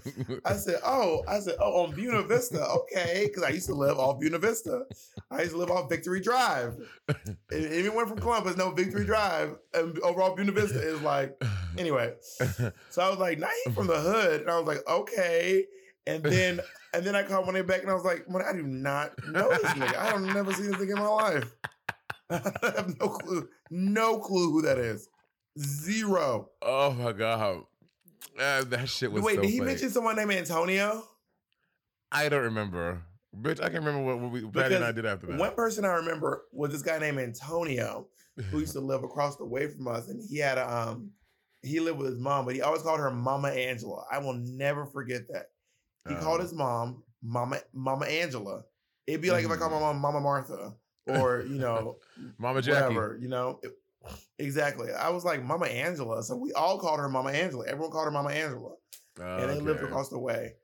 [0.45, 3.99] I said, oh, I said, oh, on Buena Vista, okay, because I used to live
[3.99, 4.85] off Buena Vista.
[5.31, 6.77] I used to live off Victory Drive.
[7.09, 11.41] And anyone from Columbus know Victory Drive and overall Buena Vista is like,
[11.79, 12.15] anyway.
[12.91, 15.65] So I was like, nah, he from the hood, and I was like, okay.
[16.07, 16.61] And then,
[16.95, 19.49] and then I called Money back, and I was like, Money, I do not know
[19.51, 19.97] this nigga.
[19.97, 21.57] I don't never seen this nigga in my life.
[22.31, 25.09] I have no clue, no clue who that is.
[25.59, 26.51] Zero.
[26.63, 27.65] oh my God.
[28.39, 29.71] Uh, that shit was Wait, so did he funny.
[29.71, 31.05] mention someone named Antonio?
[32.13, 33.03] I don't remember.
[33.39, 35.39] Bitch, I can't remember what, what we, Patty and I did after that.
[35.39, 38.09] One person I remember was this guy named Antonio
[38.51, 41.11] who used to live across the way from us, and he had a um
[41.63, 44.05] he lived with his mom, but he always called her Mama Angela.
[44.11, 45.51] I will never forget that.
[46.09, 46.43] He called Oh.
[46.43, 48.63] his mom Mama Mama Angela.
[49.07, 50.75] It'd be like if I called my mom Mama Martha
[51.07, 51.97] or you know
[52.39, 52.95] Mama Jackie.
[52.95, 53.61] whatever, you know.
[53.63, 53.77] It-
[54.39, 54.91] exactly.
[54.93, 57.67] I was like Mama Angela, so we all called her Mama Angela.
[57.67, 58.73] Everyone called her Mama Angela
[59.19, 60.55] and they lived across the way.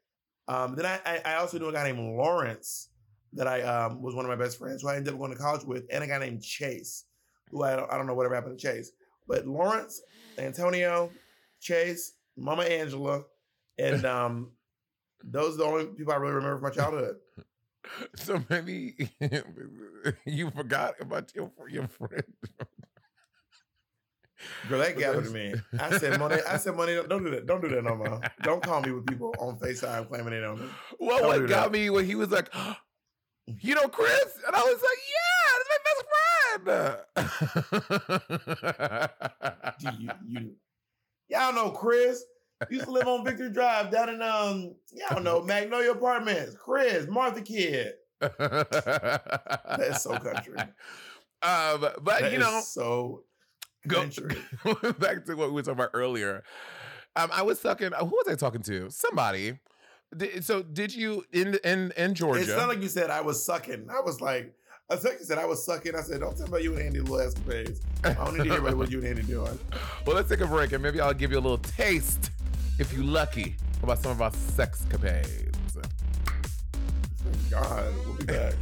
[0.49, 2.88] Um, then I, I I also knew a guy named Lawrence
[3.35, 5.37] that I um was one of my best friends who I ended up going to
[5.37, 7.05] college with, and a guy named Chase,
[7.51, 8.92] who I don't, I don't know whatever happened to Chase,
[9.29, 10.01] but Lawrence,
[10.38, 11.11] Antonio,
[11.61, 13.25] Chase, Mama Angela,
[13.79, 14.53] and um
[15.28, 17.16] those are the only people I really remember from my childhood.
[18.16, 19.10] So maybe
[20.26, 22.24] you forgot about your your friend.
[24.68, 25.54] Girl, that gathered me.
[25.78, 26.38] I said, money.
[26.48, 26.96] I said, money.
[27.08, 27.46] Don't do that.
[27.46, 28.20] Don't do that no more.
[28.42, 30.66] Don't call me with people on Facetime claiming they know me.
[30.98, 31.78] Well, Don't what do got that.
[31.78, 32.52] me when he was like,
[33.46, 35.78] "You know Chris," and I was like, "Yeah, that's my
[37.14, 37.26] best
[39.78, 40.10] Do friend." you,
[40.40, 40.50] you,
[41.28, 42.24] y'all know Chris
[42.71, 46.57] used to live on Victory Drive down in um, y'all know Magnolia Apartments.
[46.59, 47.92] Chris, Martha Kid.
[48.21, 50.57] That's so country.
[51.42, 53.25] Um, but That you know, so
[53.87, 54.07] go
[54.65, 56.42] going back to what we were talking about earlier.
[57.15, 57.92] Um, I was talking.
[57.92, 58.90] Who was I talking to?
[58.90, 59.59] Somebody.
[60.17, 62.42] Did- So did you in in in Georgia?
[62.42, 63.88] It sounded like you said I was sucking.
[63.90, 64.54] I was like,
[64.90, 65.94] I thought you said I was sucking.
[65.94, 67.81] I said, don't tell me about you and Andy little escapades.
[68.04, 69.59] I don't need to hear about what you and Andy doing.
[70.07, 72.31] Well, let's take a break and maybe I'll give you a little taste,
[72.79, 75.54] if you're lucky, about some of our sex capades.
[77.50, 78.54] God, we'll be back.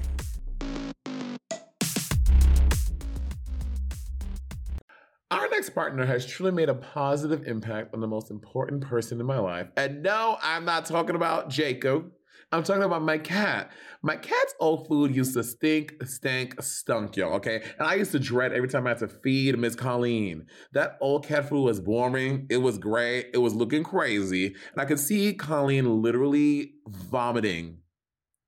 [5.31, 9.27] Our next partner has truly made a positive impact on the most important person in
[9.27, 9.67] my life.
[9.77, 12.13] And no, I'm not talking about Jacob.
[12.55, 13.73] I'm talking about my cat.
[14.03, 17.65] My cat's old food used to stink, stank, stunk, y'all, okay?
[17.79, 20.47] And I used to dread every time I had to feed Miss Colleen.
[20.73, 22.47] That old cat food was boring.
[22.49, 23.25] It was gray.
[23.33, 24.47] It was looking crazy.
[24.47, 27.79] And I could see Colleen literally vomiting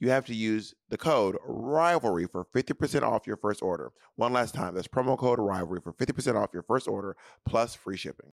[0.00, 3.92] you have to use the code rivalry for 50% off your first order.
[4.16, 7.96] One last time, that's promo code rivalry for 50% off your first order plus free
[7.96, 8.32] shipping.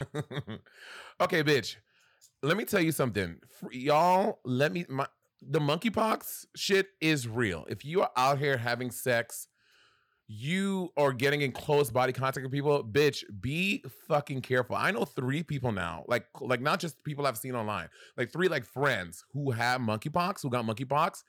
[1.20, 1.76] okay, bitch.
[2.42, 3.36] Let me tell you something.
[3.70, 5.06] Y'all, let me my
[5.42, 7.64] the monkeypox shit is real.
[7.68, 9.48] If you are out here having sex,
[10.26, 14.76] you are getting in close body contact with people, bitch, be fucking careful.
[14.76, 18.48] I know three people now, like like not just people I've seen online, like three
[18.48, 21.22] like friends who have monkeypox, who got monkeypox,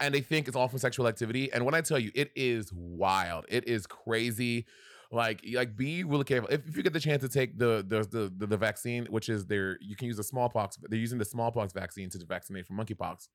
[0.00, 1.52] and they think it's all from sexual activity.
[1.52, 3.46] And when I tell you, it is wild.
[3.48, 4.66] It is crazy.
[5.14, 6.48] Like, like be really careful.
[6.50, 8.02] If, if you get the chance to take the the,
[8.38, 10.76] the the vaccine, which is their you can use the smallpox.
[10.82, 13.28] They're using the smallpox vaccine to vaccinate from monkeypox.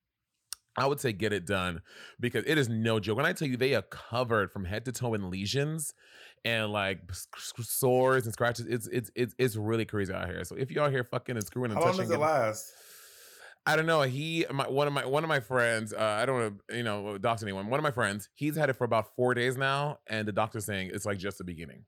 [0.76, 1.82] I would say get it done
[2.20, 3.16] because it is no joke.
[3.16, 5.92] When I tell you they are covered from head to toe in lesions
[6.44, 7.00] and like
[7.58, 10.44] sores and scratches, it's it's it's it's really crazy out here.
[10.44, 12.22] So if you're out here fucking and screwing and How long touching, does it and-
[12.22, 12.72] last?
[13.66, 14.02] I don't know.
[14.02, 15.92] He, my, one of my one of my friends.
[15.92, 17.68] Uh, I don't want to, you know, dox anyone.
[17.68, 18.28] One of my friends.
[18.34, 21.38] He's had it for about four days now, and the doctor's saying it's like just
[21.38, 21.84] the beginning.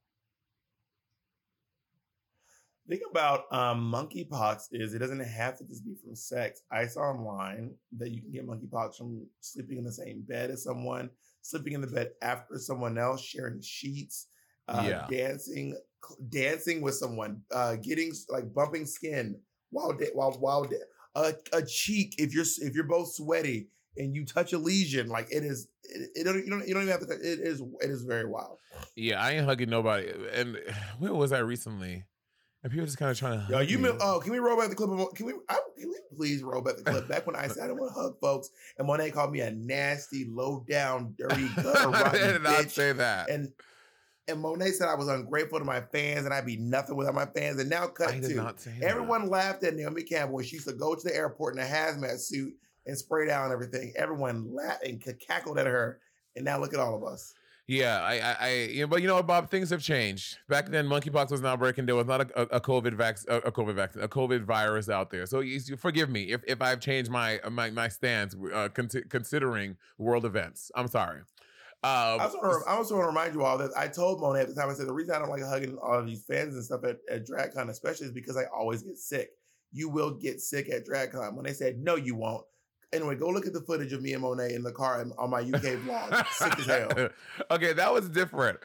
[2.89, 6.63] Think about um, monkeypox is it doesn't have to just be from sex.
[6.71, 10.65] I saw online that you can get monkeypox from sleeping in the same bed as
[10.65, 11.09] someone,
[11.43, 14.27] sleeping in the bed after someone else, sharing sheets,
[14.69, 15.07] uh, Yeah.
[15.09, 15.79] dancing,
[16.29, 20.77] dancing with someone, uh, getting like bumping skin while da- while while da-
[21.15, 25.29] a, a cheek if you're if you're both sweaty and you touch a lesion like
[25.31, 27.61] it is it, it don't, you don't you don't even have to touch, it is
[27.81, 28.59] it is very wild.
[28.97, 30.11] Yeah, I ain't hugging nobody.
[30.35, 30.59] And
[30.99, 32.05] where was I recently?
[32.63, 33.53] And people just kind of trying to.
[33.53, 33.91] Yo, you me.
[33.91, 34.89] mean, oh, can we roll back the clip?
[34.89, 35.33] Of, can we?
[35.49, 37.09] I, can we please roll back the clip?
[37.09, 39.51] Back when I said I didn't want to hug folks, and Monet called me a
[39.51, 42.71] nasty, low down, dirty, gutter I did not bitch.
[42.71, 43.29] say that.
[43.31, 43.53] And
[44.33, 47.27] and Monet said I was ungrateful to my fans, and I'd be nothing without my
[47.27, 47.61] fans.
[47.61, 48.83] And now cut I to say that.
[48.83, 51.67] everyone laughed at Naomi Campbell when she used to go to the airport in a
[51.67, 52.55] hazmat suit
[52.87, 53.93] and spray down everything.
[53.97, 56.01] Everyone laughed and cackled at her,
[56.35, 57.33] and now look at all of us.
[57.69, 59.49] Yeah, I, I, I, you know, but you know what, Bob?
[59.49, 60.37] Things have changed.
[60.49, 61.87] Back then, monkeypox was not breaking.
[61.87, 64.89] There was not a, a, a COVID vac, a, a COVID vaccine, a COVID virus
[64.89, 65.27] out there.
[65.27, 68.91] So you, you- forgive me if, if I've changed my my my stance uh, con-
[69.09, 70.73] considering world events.
[70.75, 71.21] I'm sorry.
[71.83, 74.21] I Um, also, want to, I also want to remind you all that I told
[74.21, 74.71] Monet at the time.
[74.71, 76.99] I said the reason I don't like hugging all of these fans and stuff at,
[77.11, 79.31] at DragCon, especially, is because I always get sick.
[79.73, 81.35] You will get sick at DragCon.
[81.35, 82.45] When they said no, you won't.
[82.93, 85.41] Anyway, go look at the footage of me and Monet in the car on my
[85.41, 86.27] UK vlog.
[86.33, 87.09] sick as hell.
[87.51, 88.59] okay, that was different.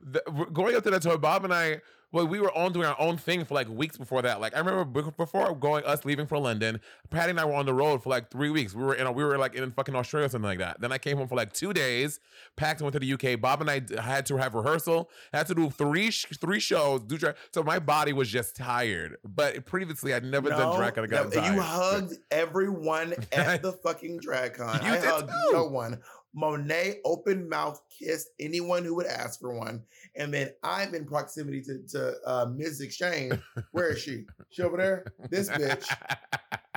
[0.00, 0.22] The,
[0.52, 1.80] going up to that tour, Bob and I
[2.14, 4.40] Well, we were all doing our own thing for like weeks before that.
[4.40, 7.74] Like I remember before going, us leaving for London, Patty and I were on the
[7.74, 8.72] road for like three weeks.
[8.72, 10.80] We were in, a, we were like in fucking Australia or something like that.
[10.80, 12.20] Then I came home for like two days,
[12.54, 13.40] packed and went to the UK.
[13.40, 17.34] Bob and I had to have rehearsal, had to do three three shows, do drag.
[17.52, 19.16] So my body was just tired.
[19.24, 21.02] But previously, I'd never done drag con.
[21.02, 21.54] I got that- tired.
[21.56, 24.78] you hugged everyone at the fucking drag con.
[24.84, 25.52] You I did hugged too.
[25.52, 26.00] no one.
[26.34, 29.82] Monet open mouth kissed anyone who would ask for one,
[30.16, 32.82] and then I'm in proximity to to uh, Ms.
[32.82, 33.34] X Change.
[33.72, 34.24] Where is she?
[34.50, 35.04] She over there.
[35.30, 35.86] This bitch.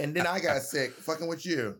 [0.00, 1.76] And then I got sick fucking with you.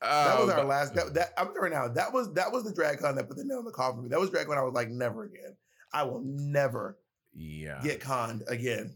[0.00, 0.94] That was Oh, our last.
[0.94, 1.86] That, that I'm sorry now.
[1.86, 4.02] That was that was the drag con that put the nail in the coffin for
[4.02, 4.08] me.
[4.08, 4.58] That was drag con.
[4.58, 5.54] I was like, never again.
[5.92, 6.98] I will never
[7.32, 7.80] Yeah.
[7.80, 8.92] get conned again.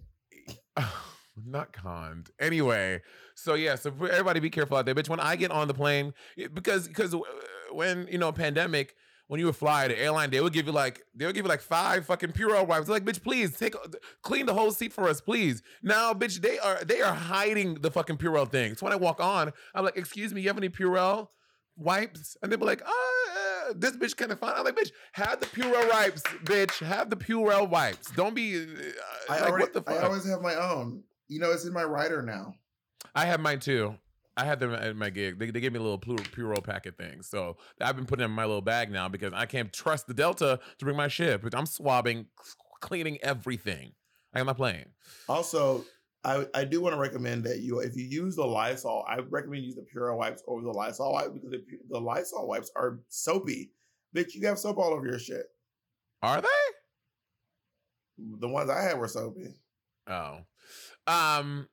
[1.46, 2.30] not conned.
[2.40, 3.00] Anyway,
[3.36, 5.10] so yeah, so everybody be careful out there, bitch.
[5.10, 6.14] When I get on the plane,
[6.54, 7.20] because because uh,
[7.70, 8.96] when you know pandemic,
[9.28, 11.48] when you would fly the airline, they would give you like they would give you
[11.48, 12.86] like five fucking Purell wipes.
[12.86, 13.74] They're like, bitch, please take
[14.22, 15.62] clean the whole seat for us, please.
[15.82, 18.74] Now, bitch, they are they are hiding the fucking Purell thing.
[18.74, 21.28] So when I walk on, I'm like, excuse me, you have any Purell?
[21.78, 24.54] Wipes and they be like, uh, this bitch kind of fine.
[24.56, 26.82] I'm like, bitch, have the Purell wipes, bitch.
[26.82, 28.10] Have the Purell wipes.
[28.12, 28.66] Don't be uh,
[29.28, 30.02] I like, already, what the fuck?
[30.02, 31.02] I always have my own.
[31.28, 32.54] You know, it's in my rider now.
[33.14, 33.96] I have mine too.
[34.36, 35.38] I had them at my gig.
[35.38, 37.22] They, they gave me a little Purell packet thing.
[37.22, 40.14] So I've been putting them in my little bag now because I can't trust the
[40.14, 41.42] Delta to bring my shit.
[41.42, 42.26] But I'm swabbing,
[42.80, 43.92] cleaning everything.
[44.34, 44.84] I'm not playing.
[45.28, 45.84] Also,
[46.22, 49.62] I, I do want to recommend that you, if you use the Lysol, I recommend
[49.62, 52.98] you use the Purell wipes over the Lysol wipes because the, the Lysol wipes are
[53.08, 53.70] soapy.
[54.14, 55.46] Bitch, you have soap all over your shit.
[56.22, 56.48] Are they?
[58.40, 59.54] The ones I had were soapy.
[60.08, 60.40] Oh.
[61.06, 61.68] Um,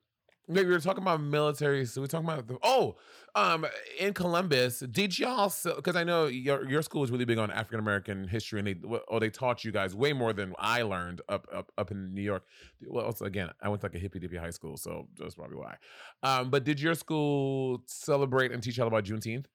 [0.46, 1.84] we were talking about military.
[1.86, 2.96] So we're talking about the, oh,
[3.34, 3.66] um,
[3.98, 5.52] in Columbus, did y'all?
[5.76, 8.76] Because I know your your school is really big on African American history, and they
[9.08, 12.22] oh they taught you guys way more than I learned up up up in New
[12.22, 12.44] York.
[12.86, 15.56] Well, also again, I went to like a hippy dippy high school, so that's probably
[15.56, 15.76] why.
[16.22, 19.46] Um, but did your school celebrate and teach y'all about Juneteenth?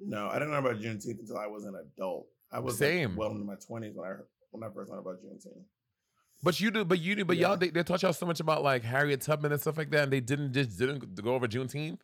[0.00, 2.28] No, I didn't know about Juneteenth until I was an adult.
[2.50, 3.10] I was Same.
[3.10, 4.14] Like well into my twenties when I
[4.52, 5.64] when I first learned about Juneteenth.
[6.42, 7.48] But you do, but you do, but Yeah.
[7.48, 10.04] y'all they, they taught y'all so much about like Harriet Tubman and stuff like that,
[10.04, 11.98] and they didn't just didn't go over Juneteenth.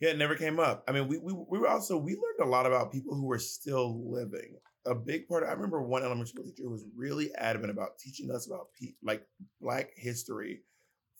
[0.00, 0.84] Yeah, it never came up.
[0.88, 3.38] I mean, we we we were also we learned a lot about people who were
[3.38, 4.56] still living.
[4.86, 5.42] A big part.
[5.44, 8.68] Of, I remember one elementary school teacher who was really adamant about teaching us about
[8.78, 9.26] pe- like
[9.60, 10.60] Black history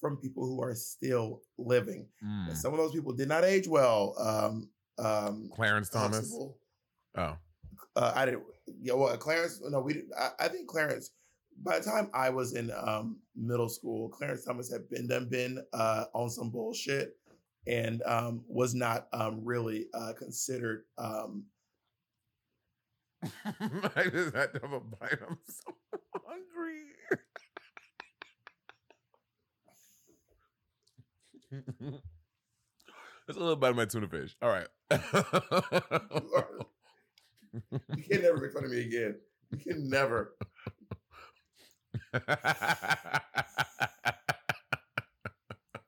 [0.00, 2.06] from people who are still living.
[2.22, 2.48] Mm.
[2.48, 4.14] And some of those people did not age well.
[4.18, 6.18] Um, um, Clarence Thomas.
[6.18, 6.58] Huxtable.
[7.16, 7.36] Oh,
[7.96, 8.42] Uh, I didn't.
[8.80, 9.60] Yeah, well, Clarence.
[9.62, 10.12] No, we didn't.
[10.18, 11.10] I, I think Clarence.
[11.62, 15.64] By the time I was in um, middle school, Clarence Thomas had been done been
[15.72, 17.16] uh, on some bullshit
[17.66, 20.84] and um, was not um, really uh, considered.
[20.98, 21.44] Um,
[23.96, 25.18] I just had to have a bite.
[25.28, 25.74] I'm so
[26.26, 26.84] hungry.
[33.26, 34.36] That's a little bite of my tuna fish.
[34.42, 34.68] All right.
[37.72, 39.16] you can never make fun of me again.
[39.52, 40.34] You can never.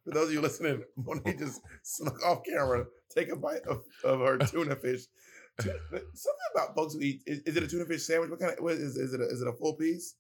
[0.05, 4.21] For those of you listening, Monet just snuck off camera, take a bite of, of
[4.21, 5.03] her tuna fish.
[5.61, 8.31] Tuna- Something about folks who eat is, is it a tuna fish sandwich?
[8.31, 9.21] What kind of what is, is it?
[9.21, 10.15] A, is it a full piece?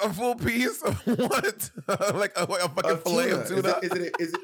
[0.00, 1.70] a full piece of what?
[2.14, 3.78] like a, a fucking Of fillet of tuna.
[3.82, 4.12] Is it, is it?
[4.20, 4.40] Is it?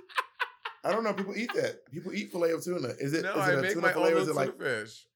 [0.82, 1.12] I don't know.
[1.12, 1.88] People eat that.
[1.92, 2.88] People eat fillet of tuna.
[2.98, 3.22] Is it?
[3.22, 4.56] no, is I it a make tuna my fillet own or is little it tuna
[4.68, 4.80] like?
[4.86, 5.06] fish.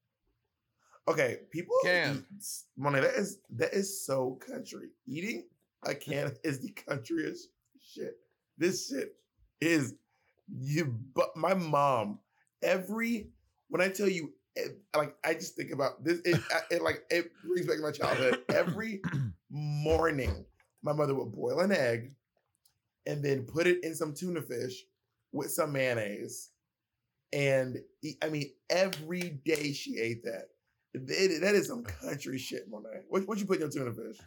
[1.08, 2.24] Okay, people Can.
[2.36, 2.44] eat
[2.76, 3.00] Monet.
[3.00, 4.90] That is that is so country.
[5.06, 5.46] Eating
[5.84, 7.48] a can is the countryest
[7.80, 8.18] shit.
[8.58, 9.14] This shit
[9.60, 9.94] is
[10.48, 10.94] you.
[11.14, 12.18] But my mom,
[12.62, 13.30] every
[13.68, 16.20] when I tell you, it, like I just think about this.
[16.26, 16.40] It,
[16.70, 18.42] it like it brings back my childhood.
[18.52, 19.00] Every
[19.50, 20.44] morning,
[20.82, 22.12] my mother would boil an egg
[23.06, 24.84] and then put it in some tuna fish
[25.32, 26.50] with some mayonnaise.
[27.32, 30.48] And eat- I mean, every day she ate that.
[30.94, 33.02] It- that is some country shit, Monet.
[33.08, 34.18] What what you put your tuna fish?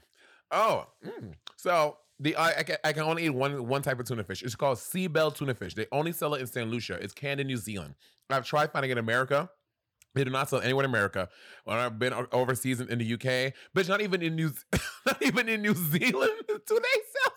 [0.51, 1.33] Oh, mm.
[1.55, 4.43] so the I, I, can, I can only eat one one type of tuna fish.
[4.43, 5.73] It's called sea bell tuna fish.
[5.73, 6.69] They only sell it in St.
[6.69, 6.93] Lucia.
[7.01, 7.95] It's canned in New Zealand.
[8.29, 9.49] I've tried finding it in America.
[10.13, 11.29] They do not sell anywhere in America.
[11.63, 14.51] When I've been overseas in, in the UK, but not even in New
[15.05, 17.33] not even in New Zealand do they sell.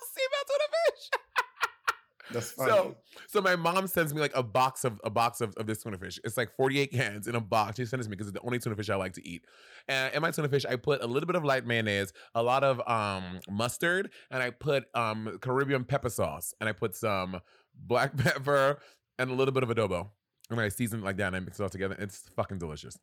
[2.35, 2.71] That's funny.
[2.71, 2.97] So,
[3.29, 5.99] so my mom sends me like a box of a box of, of this tuna
[5.99, 6.19] fish.
[6.25, 7.77] It's like 48 cans in a box.
[7.77, 9.45] She sends it to me because it's the only tuna fish I like to eat.
[9.89, 12.65] And in my tuna fish, I put a little bit of light mayonnaise, a lot
[12.65, 17.41] of um mustard, and I put um Caribbean pepper sauce, and I put some
[17.75, 18.79] black pepper
[19.19, 20.11] and a little bit of adobo.
[20.51, 21.97] And I season it like that and I mix it all together.
[21.99, 22.99] It's fucking delicious.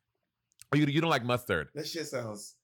[0.76, 1.70] You, you don't like mustard?
[1.74, 2.56] that shit sounds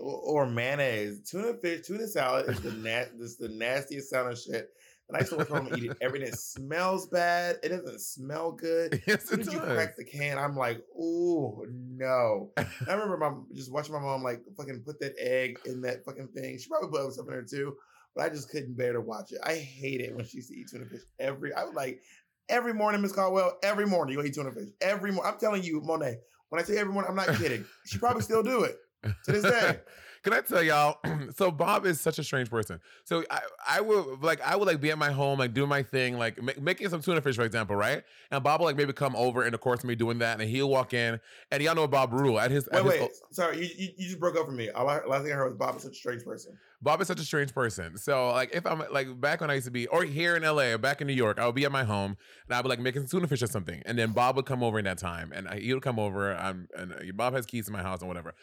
[0.00, 1.28] or, or mayonnaise.
[1.28, 4.70] Tuna fish, tuna salad is the nat this the nastiest sound of shit.
[5.08, 6.26] And I used to work home and eat it every day.
[6.26, 7.58] It smells bad.
[7.62, 9.00] It doesn't smell good.
[9.06, 12.50] Yes, As soon it as you crack the can, I'm like, ooh, no.
[12.56, 16.04] And I remember my just watching my mom like fucking put that egg in that
[16.04, 16.58] fucking thing.
[16.58, 17.76] She probably put other stuff in there too,
[18.16, 19.38] but I just couldn't bear to watch it.
[19.44, 21.54] I hate it when she used to eat tuna fish every.
[21.54, 22.00] I would like
[22.48, 23.58] every morning, Miss Caldwell.
[23.62, 24.70] Every morning you eat tuna fish.
[24.80, 25.32] Every morning.
[25.32, 26.18] I'm telling you, Monet.
[26.48, 27.64] When I say every morning, I'm not kidding.
[27.86, 28.76] She probably still do it
[29.24, 29.80] to this day.
[30.26, 30.98] Can I tell y'all?
[31.36, 32.80] so Bob is such a strange person.
[33.04, 35.84] So I, I would like, I would like be at my home, like doing my
[35.84, 38.02] thing, like ma- making some tuna fish, for example, right?
[38.32, 40.50] And Bob will like maybe come over in the course of me doing that, and
[40.50, 41.20] he'll walk in,
[41.52, 42.68] and y'all know Bob Rule at his.
[42.72, 43.10] Wait, at his wait.
[43.30, 44.68] Sorry, you, you, you just broke up from me.
[44.70, 46.58] All I, last thing I heard was Bob is such a strange person.
[46.82, 47.96] Bob is such a strange person.
[47.96, 50.72] So like if I'm like back when I used to be, or here in LA
[50.72, 52.16] or back in New York, I would be at my home
[52.48, 54.64] and I'd be like making some tuna fish or something, and then Bob would come
[54.64, 56.34] over in that time, and I, he would come over.
[56.34, 58.34] I'm and uh, Bob has keys to my house and whatever,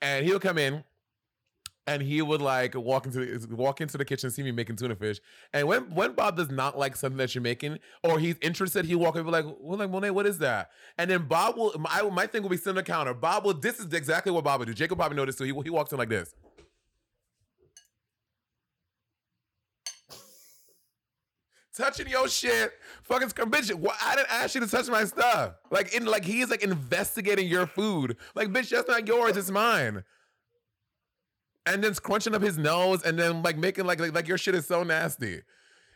[0.00, 0.84] and he'll come in.
[1.86, 4.96] And he would like walk into the, walk into the kitchen, see me making tuna
[4.96, 5.20] fish.
[5.52, 8.94] And when when Bob does not like something that you're making, or he's interested, he
[8.94, 11.74] walk in and be like, "Well, like Monet, what is that?" And then Bob will
[11.78, 13.12] my my thing will be sitting on the counter.
[13.12, 13.52] Bob will.
[13.52, 14.72] This is exactly what Bob would do.
[14.72, 15.44] Jacob probably noticed too.
[15.44, 16.34] He he walks in like this.
[21.74, 22.72] touching your shit.
[23.02, 25.54] Fucking bitch, why, I didn't ask you to touch my stuff.
[25.70, 28.16] Like in like he's like investigating your food.
[28.34, 30.04] Like bitch, that's not yours, it's mine.
[31.66, 34.54] And then crunching up his nose and then like making like like, like your shit
[34.54, 35.42] is so nasty.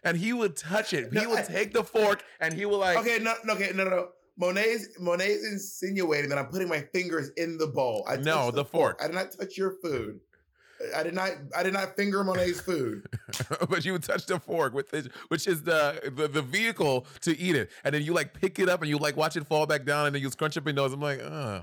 [0.05, 1.13] And he would touch it.
[1.13, 3.73] He No, would I- take the fork and he would like Okay, no, no, okay,
[3.75, 4.09] no, no, no.
[4.41, 8.05] Monet's Monet's insinuating that I'm putting my fingers in the bowl.
[8.09, 9.01] I No, touched the fork.
[9.03, 10.21] I did not touch your food.
[10.95, 11.33] I did not.
[11.57, 13.05] I did not finger Monet's food.
[13.69, 17.37] but you would touch the fork with it, which is the, the the vehicle to
[17.37, 19.67] eat it, and then you like pick it up and you like watch it fall
[19.67, 20.93] back down, and then you scrunch up your nose.
[20.93, 21.63] I'm like, uh,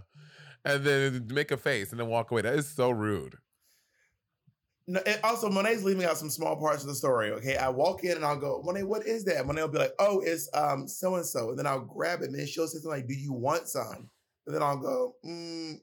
[0.65, 2.41] and then make a face and then walk away.
[2.41, 3.37] That is so rude.
[4.87, 7.31] No, and also, Monet's leaving out some small parts of the story.
[7.31, 9.45] Okay, I walk in and I'll go, Monet, what is that?
[9.47, 12.25] Monet will be like, Oh, it's um so and so, and then I'll grab it,
[12.25, 14.09] and then she'll say something like, Do you want some?
[14.45, 15.75] And then I'll go, mm,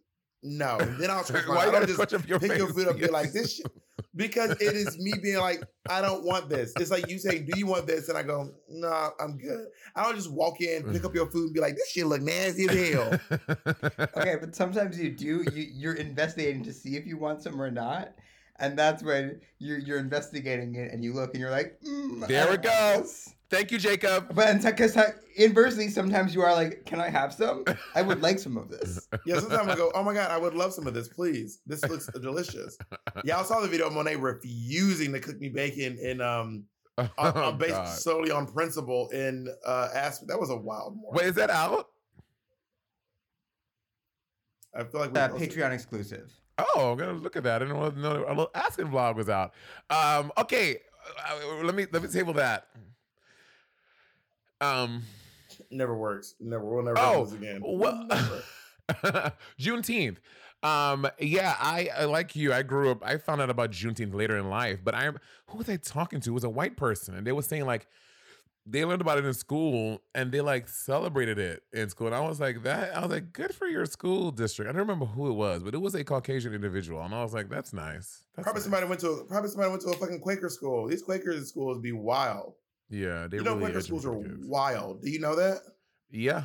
[0.45, 0.79] No.
[0.79, 2.87] And then I'll scrunch Why I you gotta just scrunch up your pick your food
[2.87, 3.57] up and be like this.
[3.57, 3.67] Shit.
[4.15, 6.75] Because it is me being like, I don't want this.
[6.79, 10.03] It's like you saying, "Do you want this?" And I go, "No, I'm good." I
[10.03, 12.69] don't just walk in, pick up your food, and be like, "This shit look nasty
[12.69, 13.19] as hell."
[14.17, 15.45] Okay, but sometimes you do.
[15.55, 18.15] You you're investigating to see if you want some or not,
[18.63, 22.53] and that's when you're you're investigating it, and you look and you're like, mm, There
[22.55, 23.03] it don't want go.
[23.03, 23.35] this.
[23.51, 24.35] Thank you, Jacob.
[24.35, 24.97] But because
[25.37, 27.65] inversely, sometimes you are like, "Can I have some?
[27.95, 30.55] I would like some of this." Yeah, sometimes I go, "Oh my god, I would
[30.55, 31.61] love some of this, please.
[31.67, 32.79] This looks delicious."
[33.25, 36.65] Y'all saw the video of Monet refusing to cook me bacon in um
[36.97, 37.89] on, Oh, on based God.
[37.89, 40.29] solely on principle in uh Aspen.
[40.29, 41.19] That was a wild morning.
[41.23, 41.89] Wait, is that out?
[44.75, 46.33] I feel like we Uh, posted- Patreon exclusive.
[46.75, 47.57] Oh, I'm gonna look at that.
[47.63, 49.53] I didn't know know a little asking vlog was out.
[49.91, 50.79] Um, okay,
[51.29, 52.69] uh, let me let me table that.
[54.61, 55.03] Um,
[55.71, 56.35] never works.
[56.41, 56.65] Never.
[56.65, 57.61] We'll never Oh, again.
[57.65, 58.09] well.
[59.61, 60.19] Juneteenth.
[60.63, 62.53] Um, yeah, I, I like you.
[62.53, 63.05] I grew up.
[63.05, 66.31] I found out about Juneteenth later in life, but I'm who was I talking to?
[66.31, 67.89] It was a white person, and they were saying like
[68.65, 72.07] they learned about it in school and they like celebrated it in school.
[72.07, 74.69] And I was like, that I was like, good for your school district.
[74.69, 77.35] I don't remember who it was, but it was a Caucasian individual, and I was
[77.35, 78.25] like, that's nice.
[78.37, 78.63] That's Probably nice.
[78.65, 80.89] somebody went to a, probably somebody went to a fucking Quaker school.
[80.89, 82.55] These Quaker schools be wild.
[82.89, 84.47] Yeah, they you know, really Quaker schools are kids.
[84.47, 85.03] wild.
[85.03, 85.59] Do you know that?
[86.11, 86.45] Yeah.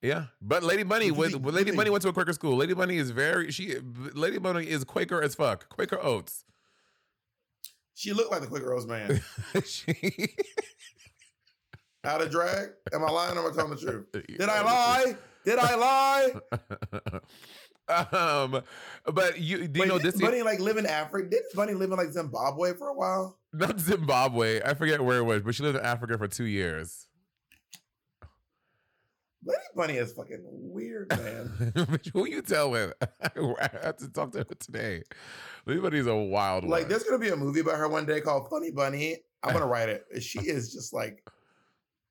[0.00, 1.90] Yeah, but Lady Bunny What do you was think- well, what do you Lady Bunny
[1.90, 2.56] went to a Quaker school.
[2.56, 3.74] Lady Bunny is very she
[4.14, 5.68] Lady Bunny is Quaker as fuck.
[5.70, 6.44] Quaker oats.
[7.94, 9.20] She looked like the Quaker Rose man.
[9.66, 10.36] she,
[12.08, 12.70] Out to drag?
[12.94, 14.06] Am I lying or am I telling the truth?
[14.12, 15.14] Did I lie?
[15.44, 16.32] Did I lie?
[18.16, 18.62] um,
[19.12, 20.18] but you do you Wait, know this?
[20.18, 21.28] Bunny like live in Africa?
[21.28, 23.38] Didn't Bunny live in like Zimbabwe for a while?
[23.52, 24.62] Not Zimbabwe.
[24.64, 27.08] I forget where it was, but she lived in Africa for two years.
[29.44, 32.00] Lady Bunny is fucking weird, man.
[32.14, 32.92] Who you telling?
[33.22, 35.02] I had to talk to her today.
[35.66, 36.88] Lady Bunny is a wild like, one.
[36.88, 39.18] there's gonna be a movie about her one day called Funny Bunny.
[39.42, 40.06] I'm gonna write it.
[40.20, 41.22] She is just like,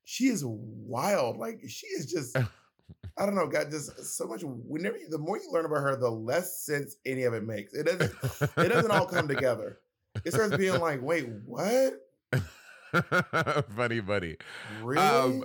[0.08, 1.36] she is wild.
[1.36, 2.34] Like, she is just,
[3.18, 4.40] I don't know, got just so much.
[4.42, 7.74] Whenever you, the more you learn about her, the less sense any of it makes.
[7.74, 8.14] It doesn't.
[8.56, 9.80] it doesn't all come together.
[10.24, 11.92] It starts being like, wait, what?
[13.76, 14.36] Funny Bunny.
[14.82, 15.02] Really?
[15.02, 15.44] Um,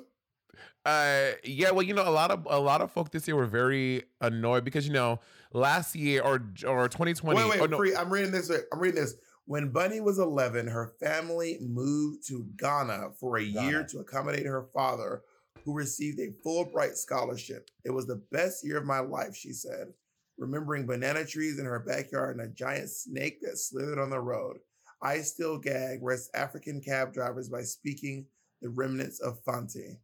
[0.86, 1.72] Uh, yeah.
[1.72, 4.64] Well, you know, a lot of a lot of folk this year were very annoyed
[4.64, 5.20] because you know
[5.52, 6.36] last year or
[6.66, 7.38] or 2020.
[7.38, 7.96] Wait, wait, oh, no, free.
[7.96, 8.50] I'm reading this.
[8.50, 9.16] I'm reading this.
[9.46, 14.68] When Bunny was 11, her family moved to Ghana for a year to accommodate her
[14.74, 15.22] father,
[15.66, 17.70] who received a Fulbright scholarship.
[17.84, 19.94] It was the best year of my life, she said.
[20.40, 24.58] remembering banana trees in her backyard and a giant snake that slithered on the road.
[25.00, 28.26] I still gag West African cab drivers by speaking
[28.62, 30.00] the remnants of Fanti.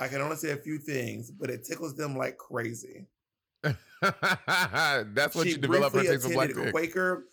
[0.00, 3.06] I can only say a few things, but it tickles them like crazy.
[3.62, 6.72] That's what she you develop her taste for black attended dick.
[6.72, 7.26] Quaker.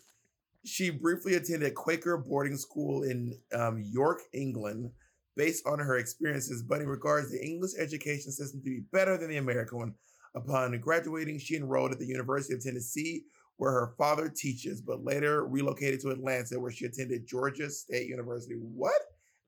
[0.64, 4.90] She briefly attended Quaker boarding school in um, York, England.
[5.34, 9.38] Based on her experiences, Bunny regards the English education system to be better than the
[9.38, 9.94] American one.
[10.34, 13.24] Upon graduating, she enrolled at the University of Tennessee,
[13.56, 18.56] where her father teaches, but later relocated to Atlanta, where she attended Georgia State University.
[18.56, 19.00] What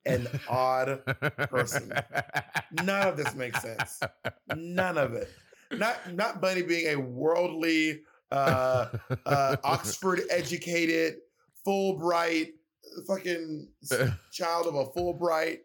[0.06, 1.04] an odd
[1.50, 1.92] person.
[2.82, 4.00] None of this makes sense.
[4.54, 5.30] None of it.
[5.72, 8.02] Not not Bunny being a worldly,
[8.34, 8.88] uh,
[9.26, 11.16] uh, Oxford educated,
[11.66, 12.52] Fulbright,
[13.06, 13.68] fucking
[14.32, 15.58] child of a Fulbright.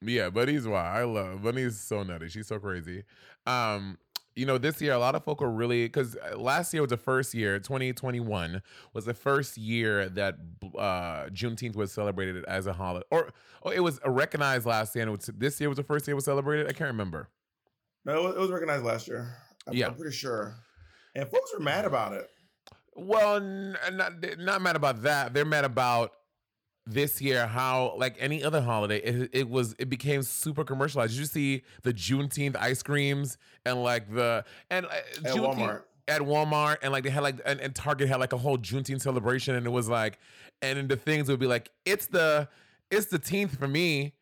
[0.00, 0.96] Yeah, Bunny's wild.
[0.96, 2.28] I love Bunny's so nutty.
[2.28, 3.04] She's so crazy.
[3.46, 3.98] Um,
[4.36, 6.96] you know, this year a lot of folk are really because last year was the
[6.96, 8.62] first year, 2021
[8.92, 10.36] was the first year that
[10.76, 13.30] uh Juneteenth was celebrated as a holiday, or
[13.62, 15.02] oh, it was recognized last year.
[15.02, 16.66] And it was, this year was the first year it was celebrated.
[16.66, 17.28] I can't remember.
[18.04, 19.36] No, it was, it was recognized last year.
[19.66, 19.88] I'm, Yeah.
[19.88, 20.56] I'm pretty sure.
[21.14, 22.28] And folks were mad about it.
[22.96, 25.34] Well, not not mad about that.
[25.34, 26.12] They're mad about
[26.86, 31.12] this year how like any other holiday it, it was it became super commercialized.
[31.14, 35.82] Did you see the Juneteenth ice creams and like the and uh, At Juneteenth- Walmart.
[36.06, 39.00] At Walmart and like they had like and, and Target had like a whole Juneteenth
[39.00, 40.18] celebration and it was like
[40.60, 42.46] and the things would be like it's the
[42.90, 44.12] it's the teenth for me.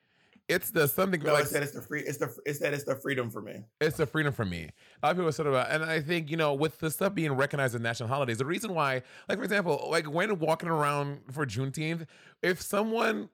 [0.49, 2.03] It's the something No, like it's that it's the free.
[2.03, 3.64] It's the it's that it's the freedom for me.
[3.80, 4.70] it's the freedom for me.
[5.03, 7.32] A lot of people said about, and I think you know, with the stuff being
[7.32, 11.47] recognized as national holidays, the reason why, like for example, like when walking around for
[11.47, 12.07] Juneteenth,
[12.43, 13.28] if someone,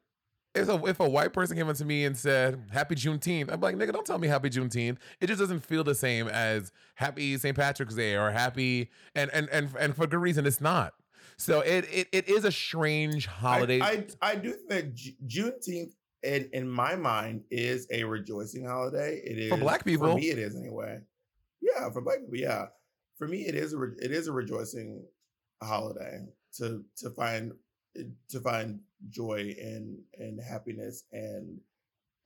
[0.54, 3.60] if a, if a white person came up to me and said Happy Juneteenth, I'm
[3.60, 4.98] like, nigga, don't tell me Happy Juneteenth.
[5.20, 7.56] It just doesn't feel the same as Happy St.
[7.56, 10.92] Patrick's Day or Happy, and and and and for good reason, it's not.
[11.38, 13.80] So it it, it is a strange holiday.
[13.80, 15.92] I, I, I do think Ju- Juneteenth,
[16.22, 19.20] in in my mind, is a rejoicing holiday.
[19.24, 20.10] It is For black people.
[20.10, 21.00] For me, it is anyway.
[21.60, 22.66] Yeah, for black people, yeah.
[23.18, 25.04] For me, it is a re- it is a rejoicing
[25.62, 27.52] holiday to to find
[28.28, 31.58] to find joy and and happiness and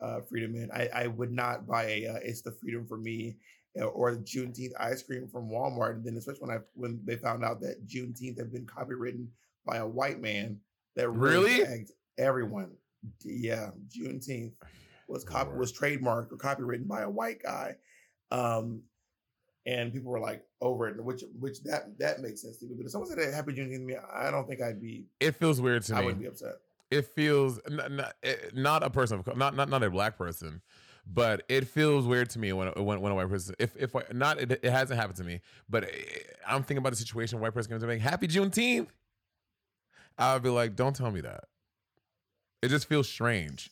[0.01, 0.71] uh, freedom in.
[0.73, 3.37] I I would not buy a uh, it's the freedom for me
[3.81, 5.93] uh, or Juneteenth ice cream from Walmart.
[5.97, 9.27] And then especially when I when they found out that Juneteenth had been copywritten
[9.65, 10.59] by a white man
[10.97, 11.65] that really, Really?
[11.65, 12.73] tagged everyone.
[13.25, 14.53] Yeah, Juneteenth
[15.09, 15.59] was cop Lord.
[15.59, 17.77] was trademarked or copywritten by a white guy.
[18.31, 18.83] Um
[19.65, 22.75] and people were like over it, which which that that makes sense to me.
[22.77, 25.37] But if someone said a happy Juneteenth to me, I don't think I'd be it
[25.37, 26.03] feels weird to I me.
[26.03, 26.55] I wouldn't be upset.
[26.91, 28.15] it feels not, not,
[28.55, 30.61] not a person not not not a black person
[31.05, 34.05] but it feels weird to me when when, when a white person if if I-
[34.13, 35.91] not it, it hasn't happened to me but
[36.47, 38.87] i'm thinking about the situation a white person comes to me happy juneteenth
[40.19, 41.45] i would be like don't tell me that
[42.63, 43.71] it just feels strange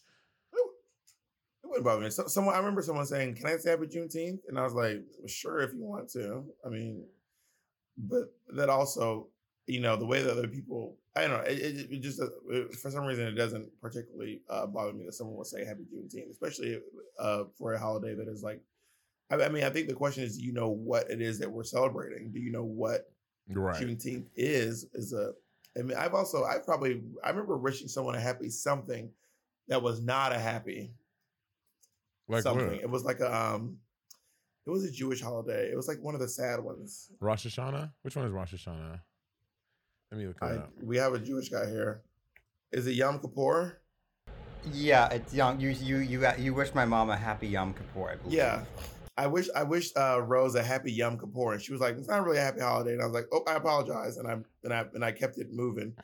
[1.63, 2.11] It wouldn't bother me.
[2.11, 5.03] So, someone I remember someone saying, "Can I say Happy Juneteenth?" And I was like,
[5.27, 7.05] "Sure, if you want to." I mean,
[7.97, 9.29] but that also,
[9.67, 12.75] you know, the way that other people, I don't know, it, it, it just it,
[12.75, 16.31] for some reason it doesn't particularly uh, bother me that someone will say Happy Juneteenth,
[16.31, 16.81] especially
[17.19, 18.61] uh, for a holiday that is like.
[19.31, 21.51] I, I mean, I think the question is, do you know what it is that
[21.51, 22.33] we're celebrating?
[22.33, 23.13] Do you know what
[23.49, 25.33] right Juneteenth is is a.
[25.79, 29.11] I mean, I've also I probably I remember wishing someone a happy something
[29.69, 30.93] that was not a happy
[32.29, 32.67] like something.
[32.67, 32.81] what?
[32.81, 33.79] It was like a um,
[34.67, 35.71] it was a Jewish holiday.
[35.71, 37.11] It was like one of the sad ones.
[37.21, 39.01] rosh hashanah which one is rosh hashanah
[40.11, 42.03] let me look it I, up we have a Jewish guy here.
[42.73, 43.79] Is it Yom Kippur?
[44.73, 45.59] Yeah, it's young.
[45.61, 48.11] You you you you wish my mom a happy Yom Kippur.
[48.11, 48.39] I believe.
[48.39, 48.65] Yeah.
[49.21, 52.09] I wish I wish uh, Rose a happy Yom Kippur, and she was like, "It's
[52.09, 54.73] not really a happy holiday." And I was like, "Oh, I apologize," and I and
[54.73, 55.95] I and I kept it moving.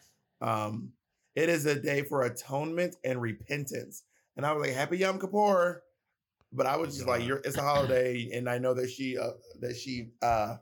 [0.43, 0.93] Um,
[1.35, 4.03] it is a day for atonement and repentance,
[4.37, 5.83] and I was like, "Happy Yom Kippur,"
[6.53, 9.31] but I was just like, "You're it's a holiday," and I know that she uh,
[9.61, 10.57] that she uh,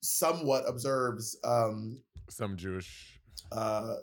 [0.00, 3.20] somewhat observes um, some jewish
[3.50, 3.96] uh,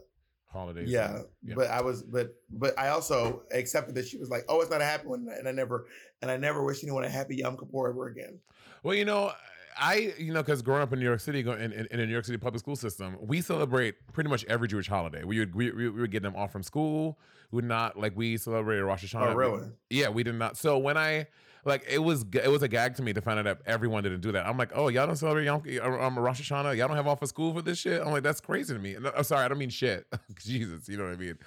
[0.49, 1.55] holidays yeah, yeah.
[1.55, 4.81] but I was, but but I also accepted that she was like, "Oh, it's not
[4.81, 5.87] a happy one," and I never,
[6.21, 8.39] and I never wish anyone a happy Yom Kippur ever again.
[8.83, 9.31] Well, you know,
[9.77, 12.11] I you know because growing up in New York City, in, in, in a New
[12.11, 15.23] York City public school system, we celebrate pretty much every Jewish holiday.
[15.23, 17.19] We would we, we would get them off from school.
[17.51, 19.31] We would not like we celebrated Rosh oh, Hashanah.
[19.31, 19.67] Oh, really?
[19.89, 20.57] Yeah, we did not.
[20.57, 21.27] So when I
[21.68, 24.22] like it was it was a gag to me to find out that everyone didn't
[24.22, 24.47] do that.
[24.47, 26.76] I'm like, oh, y'all don't celebrate Yom um, a Rosh Hashanah.
[26.78, 28.01] Y'all don't have off of school for this shit.
[28.01, 28.95] I'm like, that's crazy to me.
[28.99, 30.07] No, I'm sorry, I don't mean shit.
[30.39, 31.38] Jesus, you know what I mean?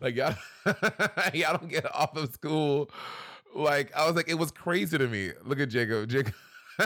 [0.00, 0.34] Like y'all,
[1.34, 2.90] y'all don't get off of school.
[3.54, 5.32] Like I was like, it was crazy to me.
[5.44, 6.08] Look at Jacob.
[6.08, 6.34] Jacob.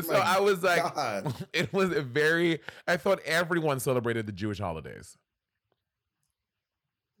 [0.00, 1.46] So My I was like, God.
[1.52, 2.60] it was a very.
[2.88, 5.18] I thought everyone celebrated the Jewish holidays.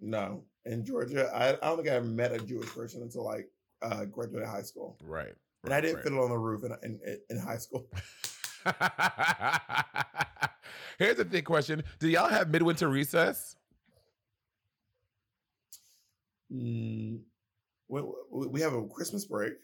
[0.00, 3.48] No, in Georgia, I, I don't think I ever met a Jewish person until like
[3.82, 5.34] uh, graduated high school, Right.
[5.64, 6.04] and I didn't right.
[6.04, 7.86] fiddler on the roof in in, in high school.
[10.98, 13.56] Here's a big question: Do y'all have midwinter recess?
[16.52, 17.20] Mm,
[17.88, 19.54] we, we we have a Christmas break.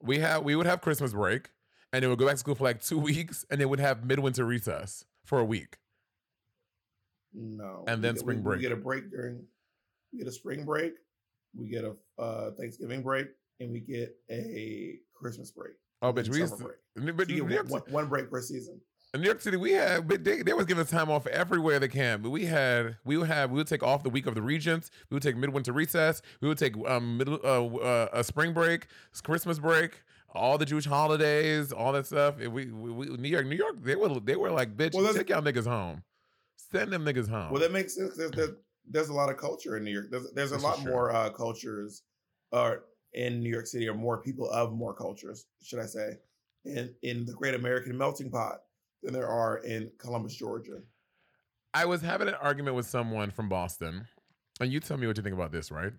[0.00, 0.42] We have.
[0.44, 1.50] We would have Christmas break,
[1.92, 4.04] and then we'd go back to school for like two weeks, and then we'd have
[4.04, 5.78] midwinter recess for a week.
[7.34, 8.56] No, And then get- spring we, break.
[8.58, 9.44] We get a break during.
[10.12, 10.94] We get a spring break.
[11.54, 13.28] We get a uh, Thanksgiving break,
[13.60, 15.72] and we get a Christmas break.
[16.02, 17.16] Oh, bitch, we used to, break.
[17.16, 18.80] but So New you York, one, one break per season.
[19.14, 21.78] in New York City, we had, but they, they was giving us time off everywhere
[21.78, 22.20] they can.
[22.20, 24.90] But we had, we would have, we would take off the week of the Regents.
[25.10, 26.20] We would take midwinter recess.
[26.42, 28.88] We would take um middle, uh, uh, a spring break,
[29.24, 30.02] Christmas break,
[30.34, 32.38] all the Jewish holidays, all that stuff.
[32.40, 35.12] And we, we, we New York, New York, they were, they were like, bitch, Well,
[35.14, 36.02] take y'all niggas home,
[36.56, 37.50] send them niggas home.
[37.50, 38.18] Well, that makes sense.
[38.88, 40.06] There's a lot of culture in New York.
[40.10, 40.90] There's, there's a lot true.
[40.90, 42.02] more uh, cultures
[42.52, 42.76] uh,
[43.14, 46.18] in New York City, or more people of more cultures, should I say,
[46.64, 48.58] in in the Great American Melting Pot
[49.02, 50.80] than there are in Columbus, Georgia.
[51.74, 54.06] I was having an argument with someone from Boston,
[54.60, 55.92] and you tell me what you think about this, right?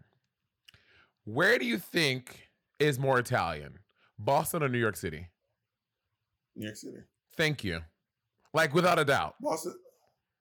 [1.26, 3.80] Where do you think is more Italian,
[4.18, 5.28] Boston or New York City?
[6.56, 6.98] New York City,
[7.36, 7.82] Thank you.
[8.54, 9.36] Like without a doubt.
[9.40, 9.76] Boston,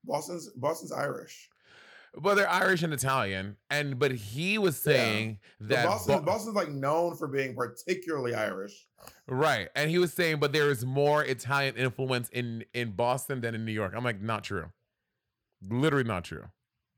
[0.03, 1.49] Boston's Boston's Irish.
[2.15, 6.55] But they're Irish and Italian, and but he was saying But that Boston, Bo- Boston's
[6.55, 8.87] like known for being particularly Irish.
[9.27, 13.53] right, and he was saying, but there is more Italian influence in in Boston than
[13.55, 13.93] in New York.
[13.95, 14.65] I'm like, not true.
[15.69, 16.45] Literally not true.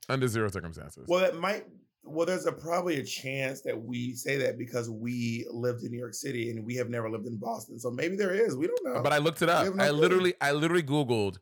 [0.07, 1.05] Under zero circumstances.
[1.07, 1.66] Well, that might.
[2.03, 5.99] Well, there's a probably a chance that we say that because we lived in New
[5.99, 7.78] York City and we have never lived in Boston.
[7.78, 8.55] So maybe there is.
[8.55, 9.03] We don't know.
[9.03, 9.76] But I looked it up.
[9.76, 11.38] no I literally, I literally Googled,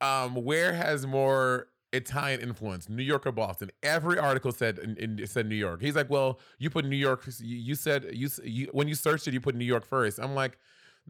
[0.00, 3.70] um, where has more Italian influence, New York or Boston?
[3.82, 5.80] Every article said in, in, said New York.
[5.80, 7.24] He's like, well, you put New York.
[7.38, 10.18] You, you said you, you when you searched it, you put New York first.
[10.18, 10.58] I'm like,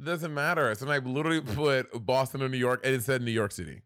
[0.02, 0.74] doesn't matter.
[0.74, 3.82] So I literally put Boston or New York, and it said New York City.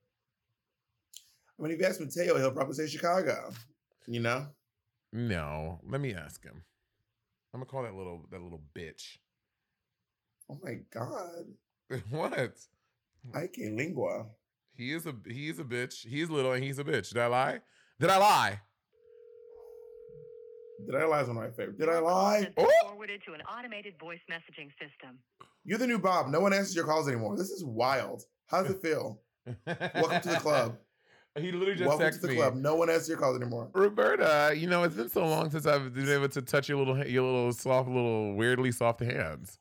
[1.58, 3.52] I mean, if you ask Mateo, he'll probably say Chicago.
[4.06, 4.46] You know,
[5.12, 6.62] No, let me ask him.
[7.52, 9.16] I'm gonna call that little that little bitch.
[10.50, 11.46] oh my god,
[12.10, 12.50] what?
[13.34, 14.26] I can lingua.
[14.76, 16.06] He is a he is a bitch.
[16.06, 17.10] He's little and he's a bitch.
[17.10, 17.60] Did I lie?
[18.00, 18.60] Did I lie?
[20.86, 21.20] Did I lie?
[21.22, 21.78] Is one of my favorite.
[21.78, 22.48] Did I lie?
[22.56, 22.70] Oh!
[22.88, 25.18] Forwarded to an automated voice messaging system.
[25.64, 26.28] You're the new Bob.
[26.28, 27.36] No one answers your calls anymore.
[27.36, 28.24] This is wild.
[28.46, 29.22] How does it feel?
[29.66, 30.76] Welcome to the club.
[31.36, 32.34] He literally just Welcome to texted the me.
[32.36, 32.54] club.
[32.54, 33.68] No one answers your calls anymore.
[33.74, 37.04] Roberta, you know, it's been so long since I've been able to touch your little,
[37.04, 39.58] your little soft, little weirdly soft hands.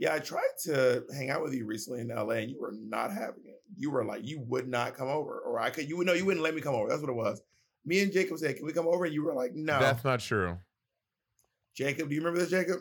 [0.00, 3.12] Yeah, I tried to hang out with you recently in LA, and you were not
[3.12, 3.62] having it.
[3.76, 5.90] You were like, you would not come over, or I could.
[5.90, 6.88] You would know you wouldn't let me come over.
[6.88, 7.42] That's what it was.
[7.84, 10.20] Me and Jacob said, "Can we come over?" And you were like, "No." That's not
[10.20, 10.56] true.
[11.76, 12.80] Jacob, do you remember this, Jacob?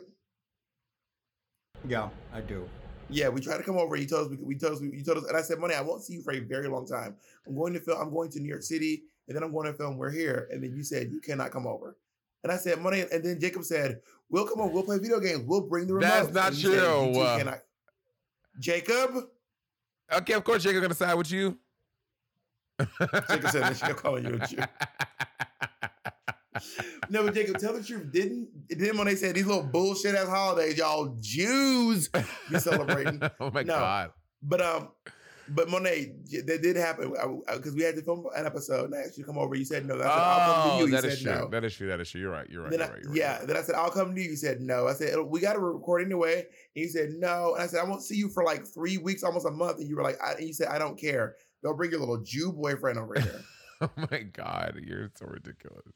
[1.85, 2.67] Yeah, I do.
[3.09, 3.95] Yeah, we tried to come over.
[3.95, 4.37] And you told us.
[4.37, 4.81] We, we told us.
[4.81, 6.87] You told us, and I said, "Money, I won't see you for a very long
[6.87, 7.17] time.
[7.45, 8.01] I'm going to film.
[8.01, 9.97] I'm going to New York City, and then I'm going to film.
[9.97, 11.97] We're here." And then you said you cannot come over.
[12.43, 14.73] And I said, "Money," and then Jacob said, "We'll come over.
[14.73, 15.43] We'll play video games.
[15.45, 17.53] We'll bring the remote." That's not you said, "You two true.
[18.59, 19.15] Jacob,
[20.11, 21.57] Okay, of course Jacob gonna side with you.
[22.79, 24.57] Jacob said, "She's calling you a Jew."
[27.09, 28.11] No, but Jacob, tell the truth.
[28.11, 33.21] Didn't didn't when they said these little bullshit ass holidays, y'all Jews be celebrating?
[33.39, 33.75] oh my No.
[33.75, 34.11] god.
[34.41, 34.89] But um,
[35.55, 36.13] but Monet,
[36.45, 37.13] that did happen
[37.53, 39.55] because we had to film an episode and I asked you to come over.
[39.55, 39.95] You said no.
[39.95, 40.85] I said, I'll come to Oh, you.
[40.85, 41.31] You that said is true.
[41.33, 41.47] no.
[41.49, 41.87] That is true.
[41.87, 42.21] That is true.
[42.21, 42.47] You're right.
[42.49, 42.71] You're right.
[42.71, 42.89] You're right.
[43.01, 43.17] You're right.
[43.17, 44.29] yeah, then I said I'll come to you.
[44.31, 44.87] You said no.
[44.87, 46.35] I said we got to record anyway.
[46.75, 47.53] And you said no.
[47.55, 49.79] And I said I won't see you for like three weeks, almost a month.
[49.79, 51.35] And you were like, I, and you said I don't care.
[51.63, 53.41] Don't bring your little Jew boyfriend over here.
[53.81, 55.95] Oh my god, you're so ridiculous.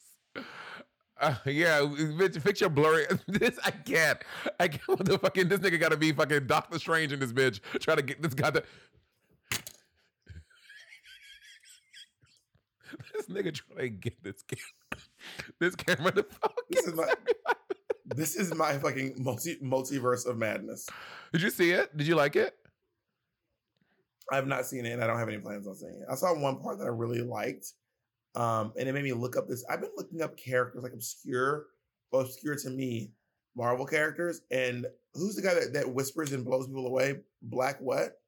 [1.20, 3.06] Uh, yeah, bitch, fix your blurry.
[3.28, 4.20] This I can't.
[4.58, 4.88] I can't.
[4.88, 7.60] What the fucking this nigga got to be fucking Doctor Strange in this bitch.
[7.82, 8.64] Try to get this guy to.
[13.26, 15.04] This nigga trying to get this camera,
[15.60, 16.64] this camera to focus.
[16.70, 17.14] This is my
[18.06, 20.90] this is my fucking multi multiverse of madness.
[21.32, 21.96] Did you see it?
[21.96, 22.56] Did you like it?
[24.32, 26.08] I have not seen it, and I don't have any plans on seeing it.
[26.10, 27.68] I saw one part that I really liked,
[28.36, 29.66] um, and it made me look up this.
[29.70, 31.68] I've been looking up characters like obscure,
[32.12, 33.12] well, obscure to me,
[33.56, 34.42] Marvel characters.
[34.50, 37.20] And who's the guy that, that whispers and blows people away?
[37.42, 38.22] Black what?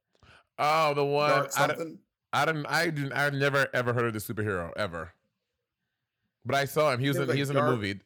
[0.59, 1.97] Oh, the one Dark something.
[2.35, 2.65] I don't.
[2.65, 3.13] I didn't.
[3.13, 5.13] I've never ever heard of this superhero ever.
[6.45, 6.99] But I saw him.
[6.99, 7.17] He was.
[7.17, 7.99] It In, was he like was in a movie.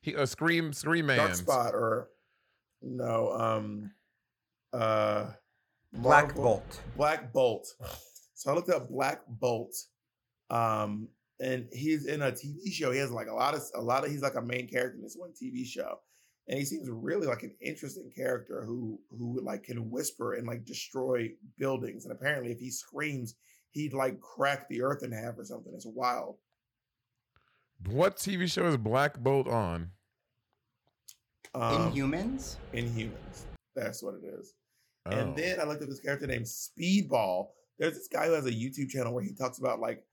[0.00, 0.72] He a Scream.
[0.72, 1.18] Scream Man.
[1.18, 2.08] Dark Spot or
[2.80, 3.32] no?
[3.32, 3.90] Um,
[4.72, 5.30] uh,
[5.92, 6.80] Black Marvel- Bolt.
[6.96, 7.66] Black Bolt.
[8.34, 9.74] So I looked up Black Bolt,
[10.50, 11.08] um,
[11.40, 12.90] and he's in a TV show.
[12.92, 14.10] He has like a lot of a lot of.
[14.10, 15.98] He's like a main character in this one TV show,
[16.48, 20.64] and he seems really like an interesting character who who like can whisper and like
[20.64, 22.04] destroy buildings.
[22.04, 23.34] And apparently, if he screams,
[23.72, 25.72] he'd like crack the earth in half or something.
[25.74, 26.36] It's wild.
[27.90, 29.90] What TV show is Black Bolt on?
[31.54, 32.56] Um, Inhumans.
[32.72, 33.44] Inhumans.
[33.74, 34.54] That's what it is.
[35.06, 35.10] Oh.
[35.10, 37.48] And then I looked up this character named Speedball.
[37.78, 40.04] There's this guy who has a YouTube channel where he talks about like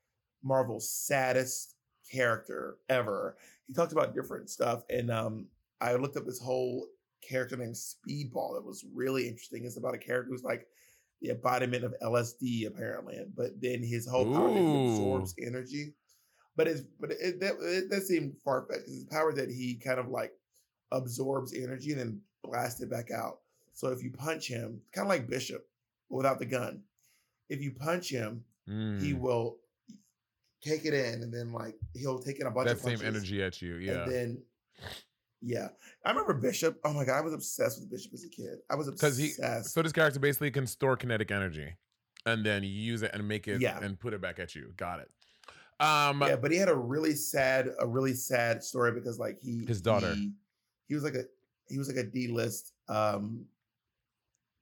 [0.42, 1.76] Marvel's saddest
[2.10, 3.36] character ever.
[3.66, 4.82] He talked about different stuff.
[4.90, 5.46] And um,
[5.80, 6.86] I looked up this whole
[7.26, 9.64] character named Speedball that was really interesting.
[9.64, 10.66] It's about a character who's like
[11.20, 13.18] the embodiment of LSD, apparently.
[13.36, 15.94] But then his whole power is he absorbs energy.
[16.56, 19.76] But it's but it that it, that seemed far fetched because his power that he
[19.76, 20.32] kind of like
[20.92, 23.38] absorbs energy and then blasts it back out.
[23.72, 25.66] So if you punch him, kind of like Bishop,
[26.10, 26.82] but without the gun,
[27.48, 28.44] if you punch him,
[28.98, 29.58] he Mm, will
[30.62, 33.16] take it in and then like he'll take in a bunch that of same punches.
[33.16, 33.76] energy at you.
[33.76, 34.02] Yeah.
[34.04, 34.42] And then
[35.42, 35.68] yeah.
[36.04, 36.78] I remember Bishop.
[36.84, 38.58] Oh my god, I was obsessed with Bishop as a kid.
[38.70, 39.72] I was Because he, obsessed.
[39.74, 41.76] so this character basically can store kinetic energy,
[42.26, 43.78] and then use it and make it Yeah.
[43.82, 44.72] and put it back at you.
[44.76, 45.10] Got it.
[45.84, 49.64] Um, yeah, but he had a really sad, a really sad story because like he
[49.66, 50.12] His daughter.
[50.14, 50.32] he,
[50.88, 51.24] he was like a
[51.68, 53.46] he was like a D list um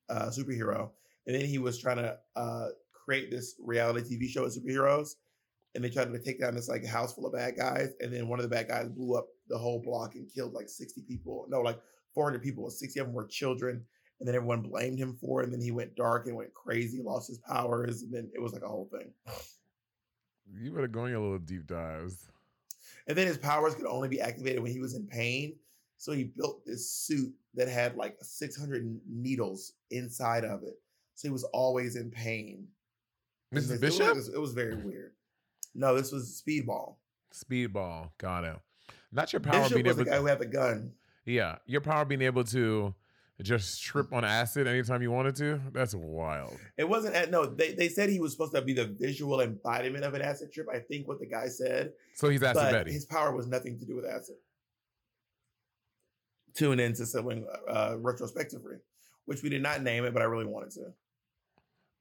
[0.08, 0.90] uh superhero.
[1.26, 5.16] And then he was trying to uh create this reality TV show of superheroes.
[5.78, 7.94] And they tried to take down this like house full of bad guys.
[8.00, 10.68] And then one of the bad guys blew up the whole block and killed like
[10.68, 11.46] 60 people.
[11.48, 11.78] No, like
[12.14, 12.68] 400 people.
[12.68, 13.84] 60 of them were children.
[14.18, 15.44] And then everyone blamed him for it.
[15.44, 18.02] And then he went dark and went crazy, lost his powers.
[18.02, 19.12] And then it was like a whole thing.
[20.60, 22.28] you better go on your little deep dives.
[23.06, 25.54] And then his powers could only be activated when he was in pain.
[25.96, 30.80] So he built this suit that had like 600 needles inside of it.
[31.14, 32.66] So he was always in pain.
[33.52, 34.10] This And is it was- Bishop.
[34.12, 35.12] It was, it was very weird.
[35.78, 36.96] No, this was Speedball.
[37.32, 38.10] Speedball.
[38.18, 38.56] Got it.
[39.12, 40.04] Not your power Bishop being was able.
[40.04, 40.92] the guy who had the gun.
[41.24, 42.94] yeah, your power being able to
[43.40, 45.60] just trip on acid anytime you wanted to.
[45.72, 46.56] That's wild.
[46.76, 47.46] It wasn't at no.
[47.46, 50.66] They, they said he was supposed to be the visual embodiment of an acid trip.
[50.74, 52.92] I think what the guy said, So he's acid Betty.
[52.92, 54.34] his power was nothing to do with acid.
[56.54, 58.76] Tune in to sibling uh, retrospectively,
[59.26, 60.92] which we did not name it, but I really wanted to.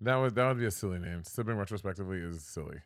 [0.02, 1.24] That would that would be a silly name.
[1.24, 2.78] Sibling retrospectively is silly.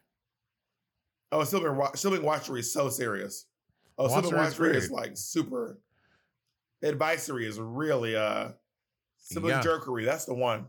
[1.31, 1.39] Oh,
[1.73, 3.45] wa- sibling watchery is so serious.
[3.97, 4.99] Oh, Watchery is watchery is great.
[5.01, 5.79] like super.
[6.83, 8.49] Advisory is really uh
[9.17, 9.61] sibling Yeah.
[9.61, 10.03] jerkery.
[10.05, 10.67] That's the one.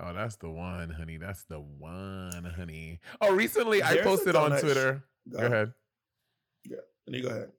[0.00, 1.16] Oh, that's the one, honey.
[1.16, 3.00] That's the one, honey.
[3.20, 5.04] Oh, recently I There's a posted on donut sh- Twitter.
[5.30, 5.72] Go Go ahead.
[6.68, 6.76] Yeah,
[7.06, 7.50] and you go ahead.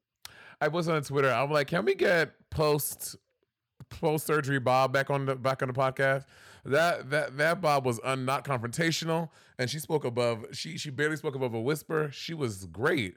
[0.61, 1.29] I posted on Twitter.
[1.31, 3.15] I'm like, can we get post
[3.89, 6.25] post surgery Bob back on the back on the podcast?
[6.65, 10.45] That that that Bob was un, not confrontational, and she spoke above.
[10.51, 12.09] She she barely spoke above a whisper.
[12.11, 13.15] She was great.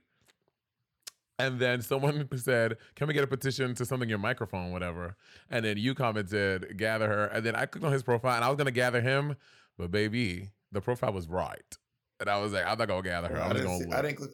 [1.39, 5.17] And then someone said, "Can we get a petition to something your microphone, whatever?"
[5.51, 8.49] And then you commented, "Gather her." And then I clicked on his profile, and I
[8.49, 9.37] was gonna gather him,
[9.77, 11.77] but baby, the profile was right,
[12.21, 13.35] and I was like, "I'm not gonna gather her.
[13.35, 14.31] Well, I, I'm just didn't gonna I didn't click.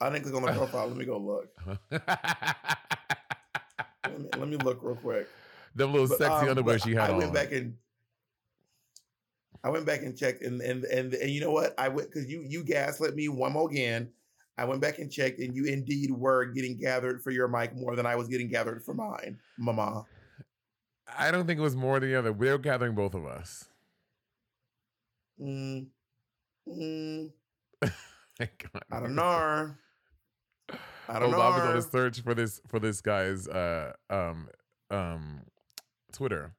[0.00, 0.88] I didn't click on the profile.
[0.88, 1.48] Let me go look.
[1.66, 2.02] look."
[4.04, 5.28] Let me, let me look real quick.
[5.74, 7.18] Them little But, sexy um, underwear she had I on.
[7.18, 7.74] went back and
[9.64, 11.74] I went back and checked, and and and and you know what?
[11.78, 14.08] I went because you you gaslit me one more again.
[14.56, 17.96] I went back and checked, and you indeed were getting gathered for your mic more
[17.96, 20.04] than I was getting gathered for mine, Mama.
[21.16, 22.32] I don't think it was more than the other.
[22.32, 23.68] They're gathering both of us.
[25.40, 25.86] Mm,
[26.68, 27.30] mm.
[28.90, 29.72] I don't know.
[31.08, 31.36] I don't oh, know.
[31.36, 34.48] Bob is on a search for this for this guy's uh um
[34.90, 35.42] um
[36.12, 36.54] Twitter.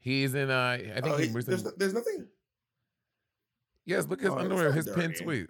[0.00, 2.26] He's in uh I think Oh, he he- recently, there's, there's nothing.
[3.84, 5.48] Yes, look at his Oh, underwear, his pinned tweet.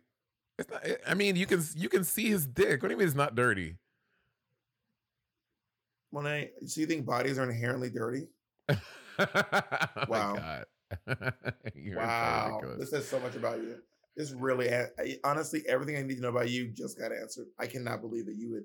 [0.59, 2.83] It's not I mean you can you can see his dick.
[2.83, 3.77] What do you mean it's not dirty?
[6.11, 8.29] When I so you think bodies are inherently dirty?
[9.19, 10.37] Oh Wow.
[10.37, 10.65] God.
[11.75, 13.77] You're so wow, this says so much about you.
[14.17, 14.71] This really,
[15.23, 17.47] honestly, everything I need to know about you just got answered.
[17.59, 18.65] I cannot believe that you would.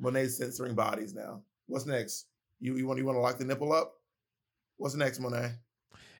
[0.00, 1.42] Monét's censoring bodies now.
[1.66, 2.26] What's next?
[2.62, 3.94] You you want you want to lock the nipple up?
[4.76, 5.52] What's next, Monét?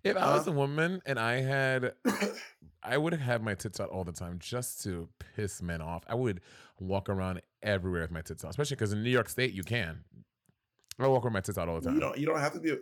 [0.03, 1.93] If I was a woman and I had,
[2.83, 6.03] I would have my tits out all the time just to piss men off.
[6.09, 6.41] I would
[6.81, 10.01] walk around everywhere with my tits out, especially because in New York State you can.
[10.99, 11.95] I walk with my tits out all the time.
[11.95, 12.77] You don't you don't have to be a,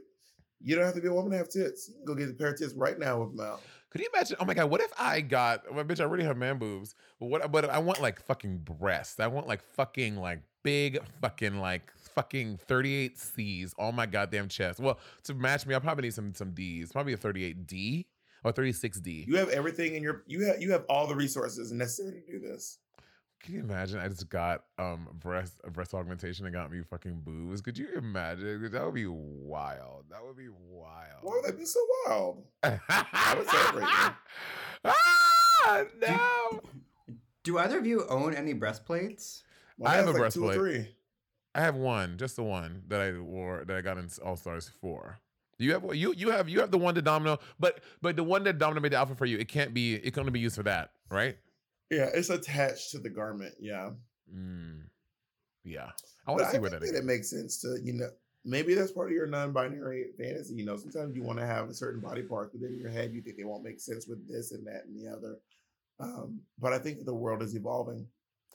[0.62, 1.90] you don't have to be a woman to have tits.
[1.90, 3.60] You can go get a pair of tits right now with them out.
[3.90, 4.38] Could you imagine?
[4.40, 5.70] Oh my god, what if I got?
[5.70, 7.52] Well, bitch, I already have man boobs, but what?
[7.52, 9.20] But I want like fucking breasts.
[9.20, 14.78] I want like fucking like big fucking like fucking 38 C's on my goddamn chest.
[14.78, 16.92] Well, to match me, I probably need some some D's.
[16.92, 18.04] Probably a 38D
[18.44, 19.26] or 36D.
[19.26, 22.38] You have everything in your you have you have all the resources necessary to do
[22.38, 22.78] this.
[23.42, 23.98] Can you imagine?
[23.98, 27.62] I just got um breast breast augmentation and got me fucking boobs.
[27.62, 28.70] Could you imagine?
[28.70, 30.04] That would be wild.
[30.10, 31.22] That would be wild.
[31.22, 32.44] Why would that be so wild?
[32.62, 33.84] I would celebrate
[34.84, 36.60] ah, no.
[37.42, 39.42] Do either of you own any breastplates?
[39.78, 40.94] Well, I have a that's like two or breastplate.
[41.54, 44.70] I have one, just the one that I wore that I got in All Stars
[44.80, 45.18] four.
[45.58, 48.44] You have you you have you have the one that Domino, but but the one
[48.44, 50.56] that Domino made the outfit for you, it can't be it can only be used
[50.56, 51.36] for that, right?
[51.90, 53.54] Yeah, it's attached to the garment.
[53.60, 53.90] Yeah,
[54.32, 54.82] Mm.
[55.64, 55.90] Yeah,
[56.26, 56.92] I want to see where that that is.
[56.92, 58.08] it makes sense to you know
[58.44, 60.54] maybe that's part of your non-binary fantasy.
[60.54, 62.90] You know, sometimes you want to have a certain body part, but then in your
[62.90, 65.38] head you think they won't make sense with this and that and the other.
[65.98, 68.06] Um, but I think the world is evolving.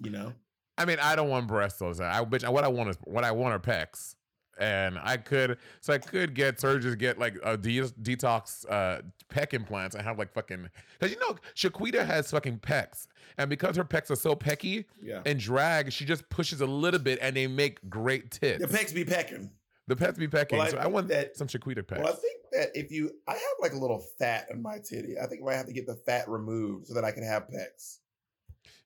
[0.02, 0.34] You know,
[0.78, 1.94] I mean, I don't want breasts time.
[2.02, 2.48] I bitch.
[2.50, 4.16] What I want is what I want are pecs,
[4.58, 9.54] and I could so I could get surgeons get like a de- detox uh pec
[9.54, 9.96] implants.
[9.96, 10.70] I have like fucking
[11.00, 13.08] because you know Shaquita has fucking pecs,
[13.38, 15.22] and because her pecs are so pecky yeah.
[15.26, 18.66] in drag, she just pushes a little bit, and they make great tits.
[18.66, 19.52] The pecs be pecking.
[19.88, 20.58] The pecs be pecking.
[20.58, 22.00] Well, I so I want that- some Shaquita pecs.
[22.00, 25.20] Well, I think that if you, I have like a little fat in my titty.
[25.22, 27.44] I think I might have to get the fat removed so that I can have
[27.44, 28.00] pecs.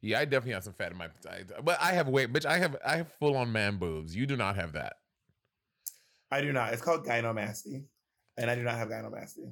[0.01, 1.07] Yeah, I definitely have some fat in my.
[1.29, 2.45] I, but I have weight, bitch.
[2.45, 4.15] I have I have full on man boobs.
[4.15, 4.93] You do not have that.
[6.31, 6.73] I do not.
[6.73, 7.83] It's called gynomasty,
[8.37, 9.51] and I do not have gynomasty.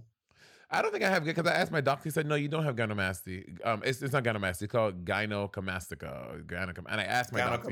[0.70, 2.04] I don't think I have because I asked my doctor.
[2.04, 3.58] He said, "No, you don't have gynomasty.
[3.66, 4.64] Um, it's, it's not gynomasty.
[4.64, 6.34] It's called gynecomastica.
[6.36, 7.70] or Gynecom-" And I asked my doctor,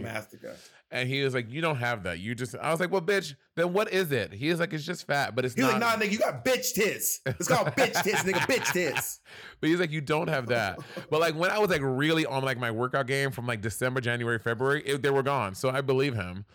[0.91, 2.19] and he was like, "You don't have that.
[2.19, 4.85] You just." I was like, "Well, bitch, then what is it?" He was like, "It's
[4.85, 7.19] just fat, but it's He's not." like, nah, nigga, you got bitch tits.
[7.25, 9.19] It's called bitch tits, nigga, bitch tits.
[9.59, 10.79] But he's like, "You don't have that."
[11.09, 13.99] but like when I was like really on like my workout game from like December,
[13.99, 15.53] January, February, it, they were gone.
[15.55, 16.45] So I believe him,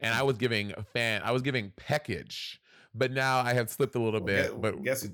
[0.00, 2.58] and I was giving fan, I was giving peckage,
[2.94, 4.50] but now I have slipped a little Well, bit.
[4.50, 5.08] guess, but guess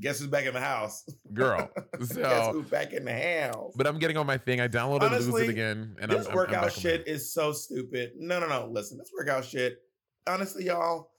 [0.00, 1.08] guess who's back in the house?
[1.32, 1.68] girl,
[1.98, 2.50] guess so.
[2.52, 3.72] who's back in the house?
[3.76, 4.60] But I'm getting on my thing.
[4.60, 7.32] I downloaded Lose Honestly, It again, and this I'm, I'm- I'm workout on shit is
[7.32, 8.12] so stupid.
[8.18, 8.68] No, no, no.
[8.70, 9.78] Listen, this workout shit.
[10.26, 11.10] Honestly, y'all,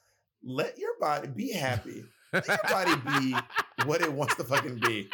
[0.44, 2.04] let your body be happy.
[2.32, 3.36] Let your body be
[3.86, 5.10] what it wants to fucking be.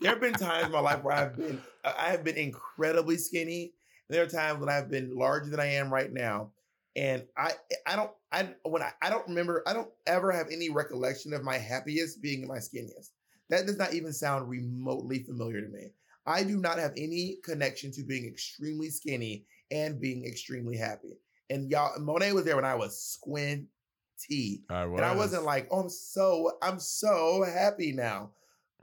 [0.00, 3.16] There have been times in my life where I've been uh, I have been incredibly
[3.16, 3.72] skinny.
[4.08, 6.50] And there are times when I've been larger than I am right now.
[6.96, 7.52] And I
[7.86, 11.44] I don't I when I, I don't remember I don't ever have any recollection of
[11.44, 13.10] my happiest being my skinniest.
[13.50, 15.90] That does not even sound remotely familiar to me.
[16.26, 21.18] I do not have any connection to being extremely skinny and being extremely happy.
[21.50, 24.62] And y'all, Monét was there when I was squinty.
[24.70, 25.00] I was.
[25.00, 28.30] And I wasn't like, oh, I'm so, I'm so happy now.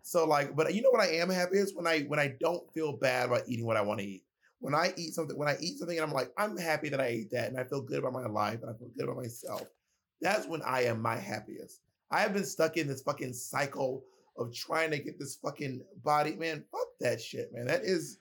[0.04, 2.72] So like, but you know what I am happy is when I when I don't
[2.74, 4.24] feel bad about eating what I want to eat.
[4.60, 7.06] When I eat something, when I eat something and I'm like, I'm happy that I
[7.08, 9.64] ate that and I feel good about my life and I feel good about myself.
[10.22, 11.82] That's when I am my happiest.
[12.12, 14.04] I have been stuck in this fucking cycle
[14.38, 16.64] of trying to get this fucking body, man.
[16.72, 17.68] Fuck that shit, man.
[17.68, 18.20] That is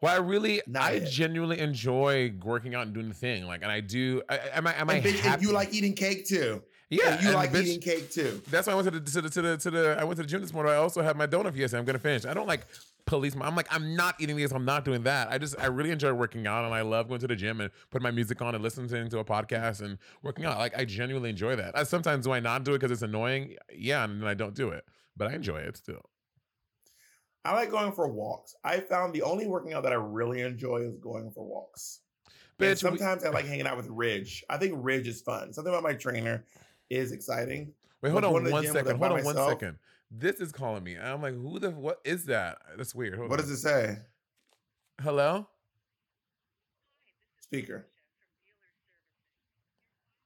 [0.00, 1.06] Well, I really, I it.
[1.10, 3.46] genuinely enjoy working out and doing the thing.
[3.46, 4.22] Like, and I do.
[4.30, 4.74] I, am I?
[4.74, 5.34] Am I bitch, happy?
[5.34, 6.62] and you like eating cake too.
[6.88, 8.40] Yeah, And you and like bitch- eating cake too.
[8.50, 10.22] That's why I went to the to the to the, to the I went to
[10.22, 10.72] the gym this morning.
[10.72, 11.80] I also had my donut yesterday.
[11.80, 12.24] I'm gonna finish.
[12.24, 12.66] I don't like
[13.06, 13.34] police.
[13.34, 14.52] My, I'm like I'm not eating these.
[14.52, 15.28] I'm not doing that.
[15.28, 17.70] I just I really enjoy working out and I love going to the gym and
[17.90, 20.58] putting my music on and listening to a podcast and working out.
[20.58, 21.76] Like I genuinely enjoy that.
[21.76, 23.56] I, sometimes do I not do it because it's annoying?
[23.74, 24.84] Yeah, and then I don't do it,
[25.16, 26.02] but I enjoy it still.
[27.44, 28.54] I like going for walks.
[28.64, 32.00] I found the only working out that I really enjoy is going for walks.
[32.58, 34.44] And Bitch, we- sometimes I like hanging out with Ridge.
[34.48, 35.52] I think Ridge is fun.
[35.52, 36.44] Something about my trainer
[36.90, 37.72] is exciting.
[38.02, 38.98] Wait, hold on going to the one second.
[38.98, 39.50] Hold on one myself.
[39.50, 39.78] second.
[40.10, 40.96] This is calling me.
[40.96, 42.58] I'm like, who the what is that?
[42.76, 43.16] That's weird.
[43.16, 43.46] Hold What on.
[43.46, 43.98] does it say?
[45.00, 45.48] Hello?
[47.40, 47.86] Speaker.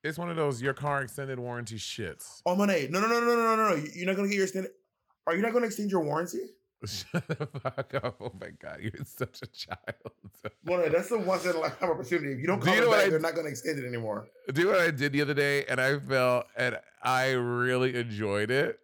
[0.03, 2.41] It's one of those your car extended warranty shits.
[2.47, 3.85] Oh Monét, no, no, no, no, no, no, no.
[3.95, 4.73] You're not gonna get your extended.
[5.27, 6.39] Are you not gonna extend your warranty?
[6.87, 8.17] Shut the fuck up.
[8.21, 10.13] Oh my god, you're such a child.
[10.67, 12.33] Monét, that's the once in a lifetime opportunity.
[12.33, 13.87] If you don't Do call you it know back, I- they're not gonna extend it
[13.87, 14.29] anymore.
[14.53, 15.65] Do you know what I did the other day?
[15.67, 18.79] And I felt and I really enjoyed it.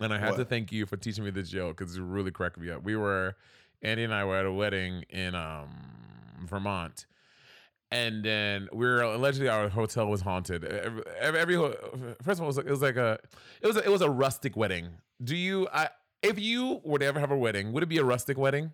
[0.00, 2.58] And I had to thank you for teaching me this joke because it really cracked
[2.58, 2.82] me up.
[2.82, 3.36] We were
[3.82, 5.68] Andy and I were at a wedding in um
[6.46, 7.06] Vermont.
[7.90, 10.64] And then we were allegedly our hotel was haunted.
[10.64, 13.18] Every, every, every first of all, it was like, it was like a
[13.62, 14.88] it was a, it was a rustic wedding.
[15.22, 15.90] Do you I
[16.24, 18.72] if you were to ever have a wedding, would it be a rustic wedding?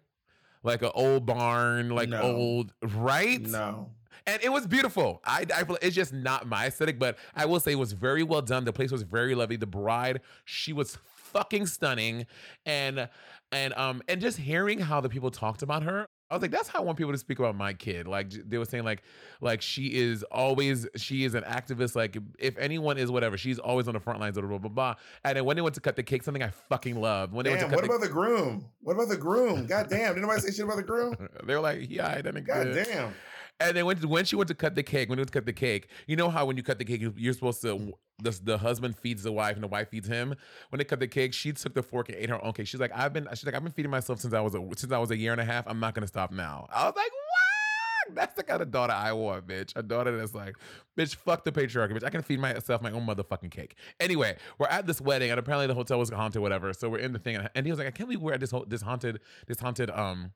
[0.62, 2.20] Like an old barn, like No.
[2.22, 3.40] old, right?
[3.40, 3.90] No.
[4.26, 5.22] And it was beautiful.
[5.24, 8.42] I, I it's just not my aesthetic, but I will say it was very well
[8.42, 8.64] done.
[8.64, 9.56] The place was very lovely.
[9.56, 12.26] The bride, she was fucking stunning,
[12.66, 13.08] and
[13.50, 16.68] and um and just hearing how the people talked about her I was like, that's
[16.68, 18.06] how I want people to speak about my kid.
[18.06, 19.02] Like they were saying, like,
[19.40, 21.96] like she is always she is an activist.
[21.96, 24.94] Like if anyone is whatever, she's always on the front lines of blah blah blah.
[25.24, 27.32] And then when they went to cut the cake, something I fucking loved.
[27.32, 28.64] When they Damn, went to what cut about the groom?
[28.82, 29.66] What about the groom?
[29.66, 31.16] God damn, did nobody say shit about the groom?
[31.44, 32.44] they were like, yeah, I didn't.
[32.44, 32.86] God good.
[32.86, 33.12] damn.
[33.60, 35.46] And then when when she went to cut the cake, when they went to cut
[35.46, 37.92] the cake, you know how when you cut the cake, you- you're supposed to
[38.22, 40.34] the, the husband feeds the wife and the wife feeds him.
[40.70, 42.66] When they cut the cake, she took the fork and ate her own cake.
[42.66, 44.92] She's like, I've been she's like, I've been feeding myself since I was a since
[44.92, 45.66] I was a year and a half.
[45.66, 46.66] I'm not gonna stop now.
[46.70, 48.14] I was like, what?
[48.16, 49.72] That's the kind of daughter I want, bitch.
[49.76, 50.56] A daughter that's like,
[50.98, 52.02] bitch, fuck the patriarchy, bitch.
[52.04, 53.76] I can feed myself my own motherfucking cake.
[54.00, 56.72] Anyway, we're at this wedding, and apparently the hotel was haunted, whatever.
[56.72, 58.52] So we're in the thing, and- he was like, I can't believe we're at this
[58.66, 60.32] this haunted this haunted um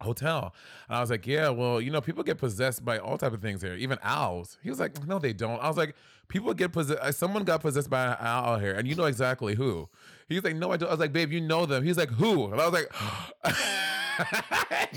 [0.00, 0.54] hotel.
[0.88, 3.40] And I was like, yeah, well, you know, people get possessed by all type of
[3.40, 4.58] things here, even owls.
[4.62, 5.62] He was like, no, they don't.
[5.62, 5.94] I was like,
[6.28, 7.18] people get possessed.
[7.18, 9.88] Someone got possessed by an owl here, and you know exactly who.
[10.28, 10.88] He's like, no, I don't.
[10.88, 11.84] I was like, babe, you know them.
[11.84, 12.52] He's like, who?
[12.52, 12.92] And I was like,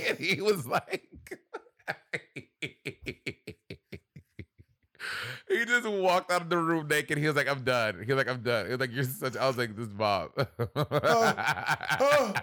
[0.07, 1.09] and he was like.
[5.47, 7.17] He just walked out of the room naked.
[7.17, 9.35] He was like, "I'm done." He was like, "I'm done." He was like, "You're such."
[9.35, 10.29] I was like, "This is Bob."
[10.75, 12.33] oh.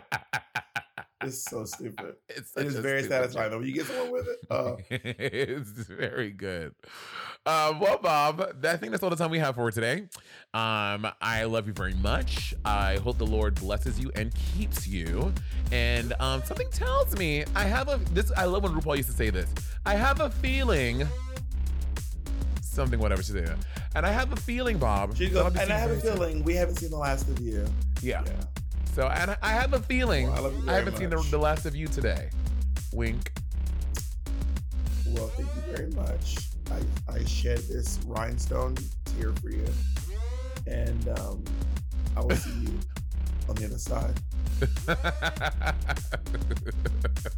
[1.23, 2.17] It's so stupid.
[2.29, 3.59] It's It is very satisfying though.
[3.59, 4.39] When you get someone with it.
[4.51, 4.77] Oh.
[4.91, 6.75] it's very good.
[7.47, 10.09] Um, well, Bob, I think that's all the time we have for today.
[10.53, 12.55] Um, I love you very much.
[12.65, 15.33] I hope the Lord blesses you and keeps you.
[15.73, 18.31] And um, something tells me I have a this.
[18.37, 19.49] I love when RuPaul used to say this.
[19.87, 21.07] I have a feeling.
[22.61, 23.57] Something, whatever she said.
[23.95, 25.17] And I have a feeling, Bob.
[25.17, 27.41] She goes, and I have a very soon." feeling we haven't seen the last of
[27.41, 27.65] you.
[28.03, 28.23] Yeah.
[28.97, 31.67] So, and I- I have a feeling Well, I I haven't seen the, the last
[31.67, 32.31] of you today.
[32.95, 33.31] Wink.
[35.09, 36.39] Well, thank you very much.
[36.71, 38.75] I, I shed this rhinestone
[39.05, 39.67] tear for you.
[40.67, 41.45] And um,
[42.17, 42.79] I will see you
[43.51, 44.15] on the other side.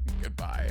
[0.22, 0.70] Goodbye.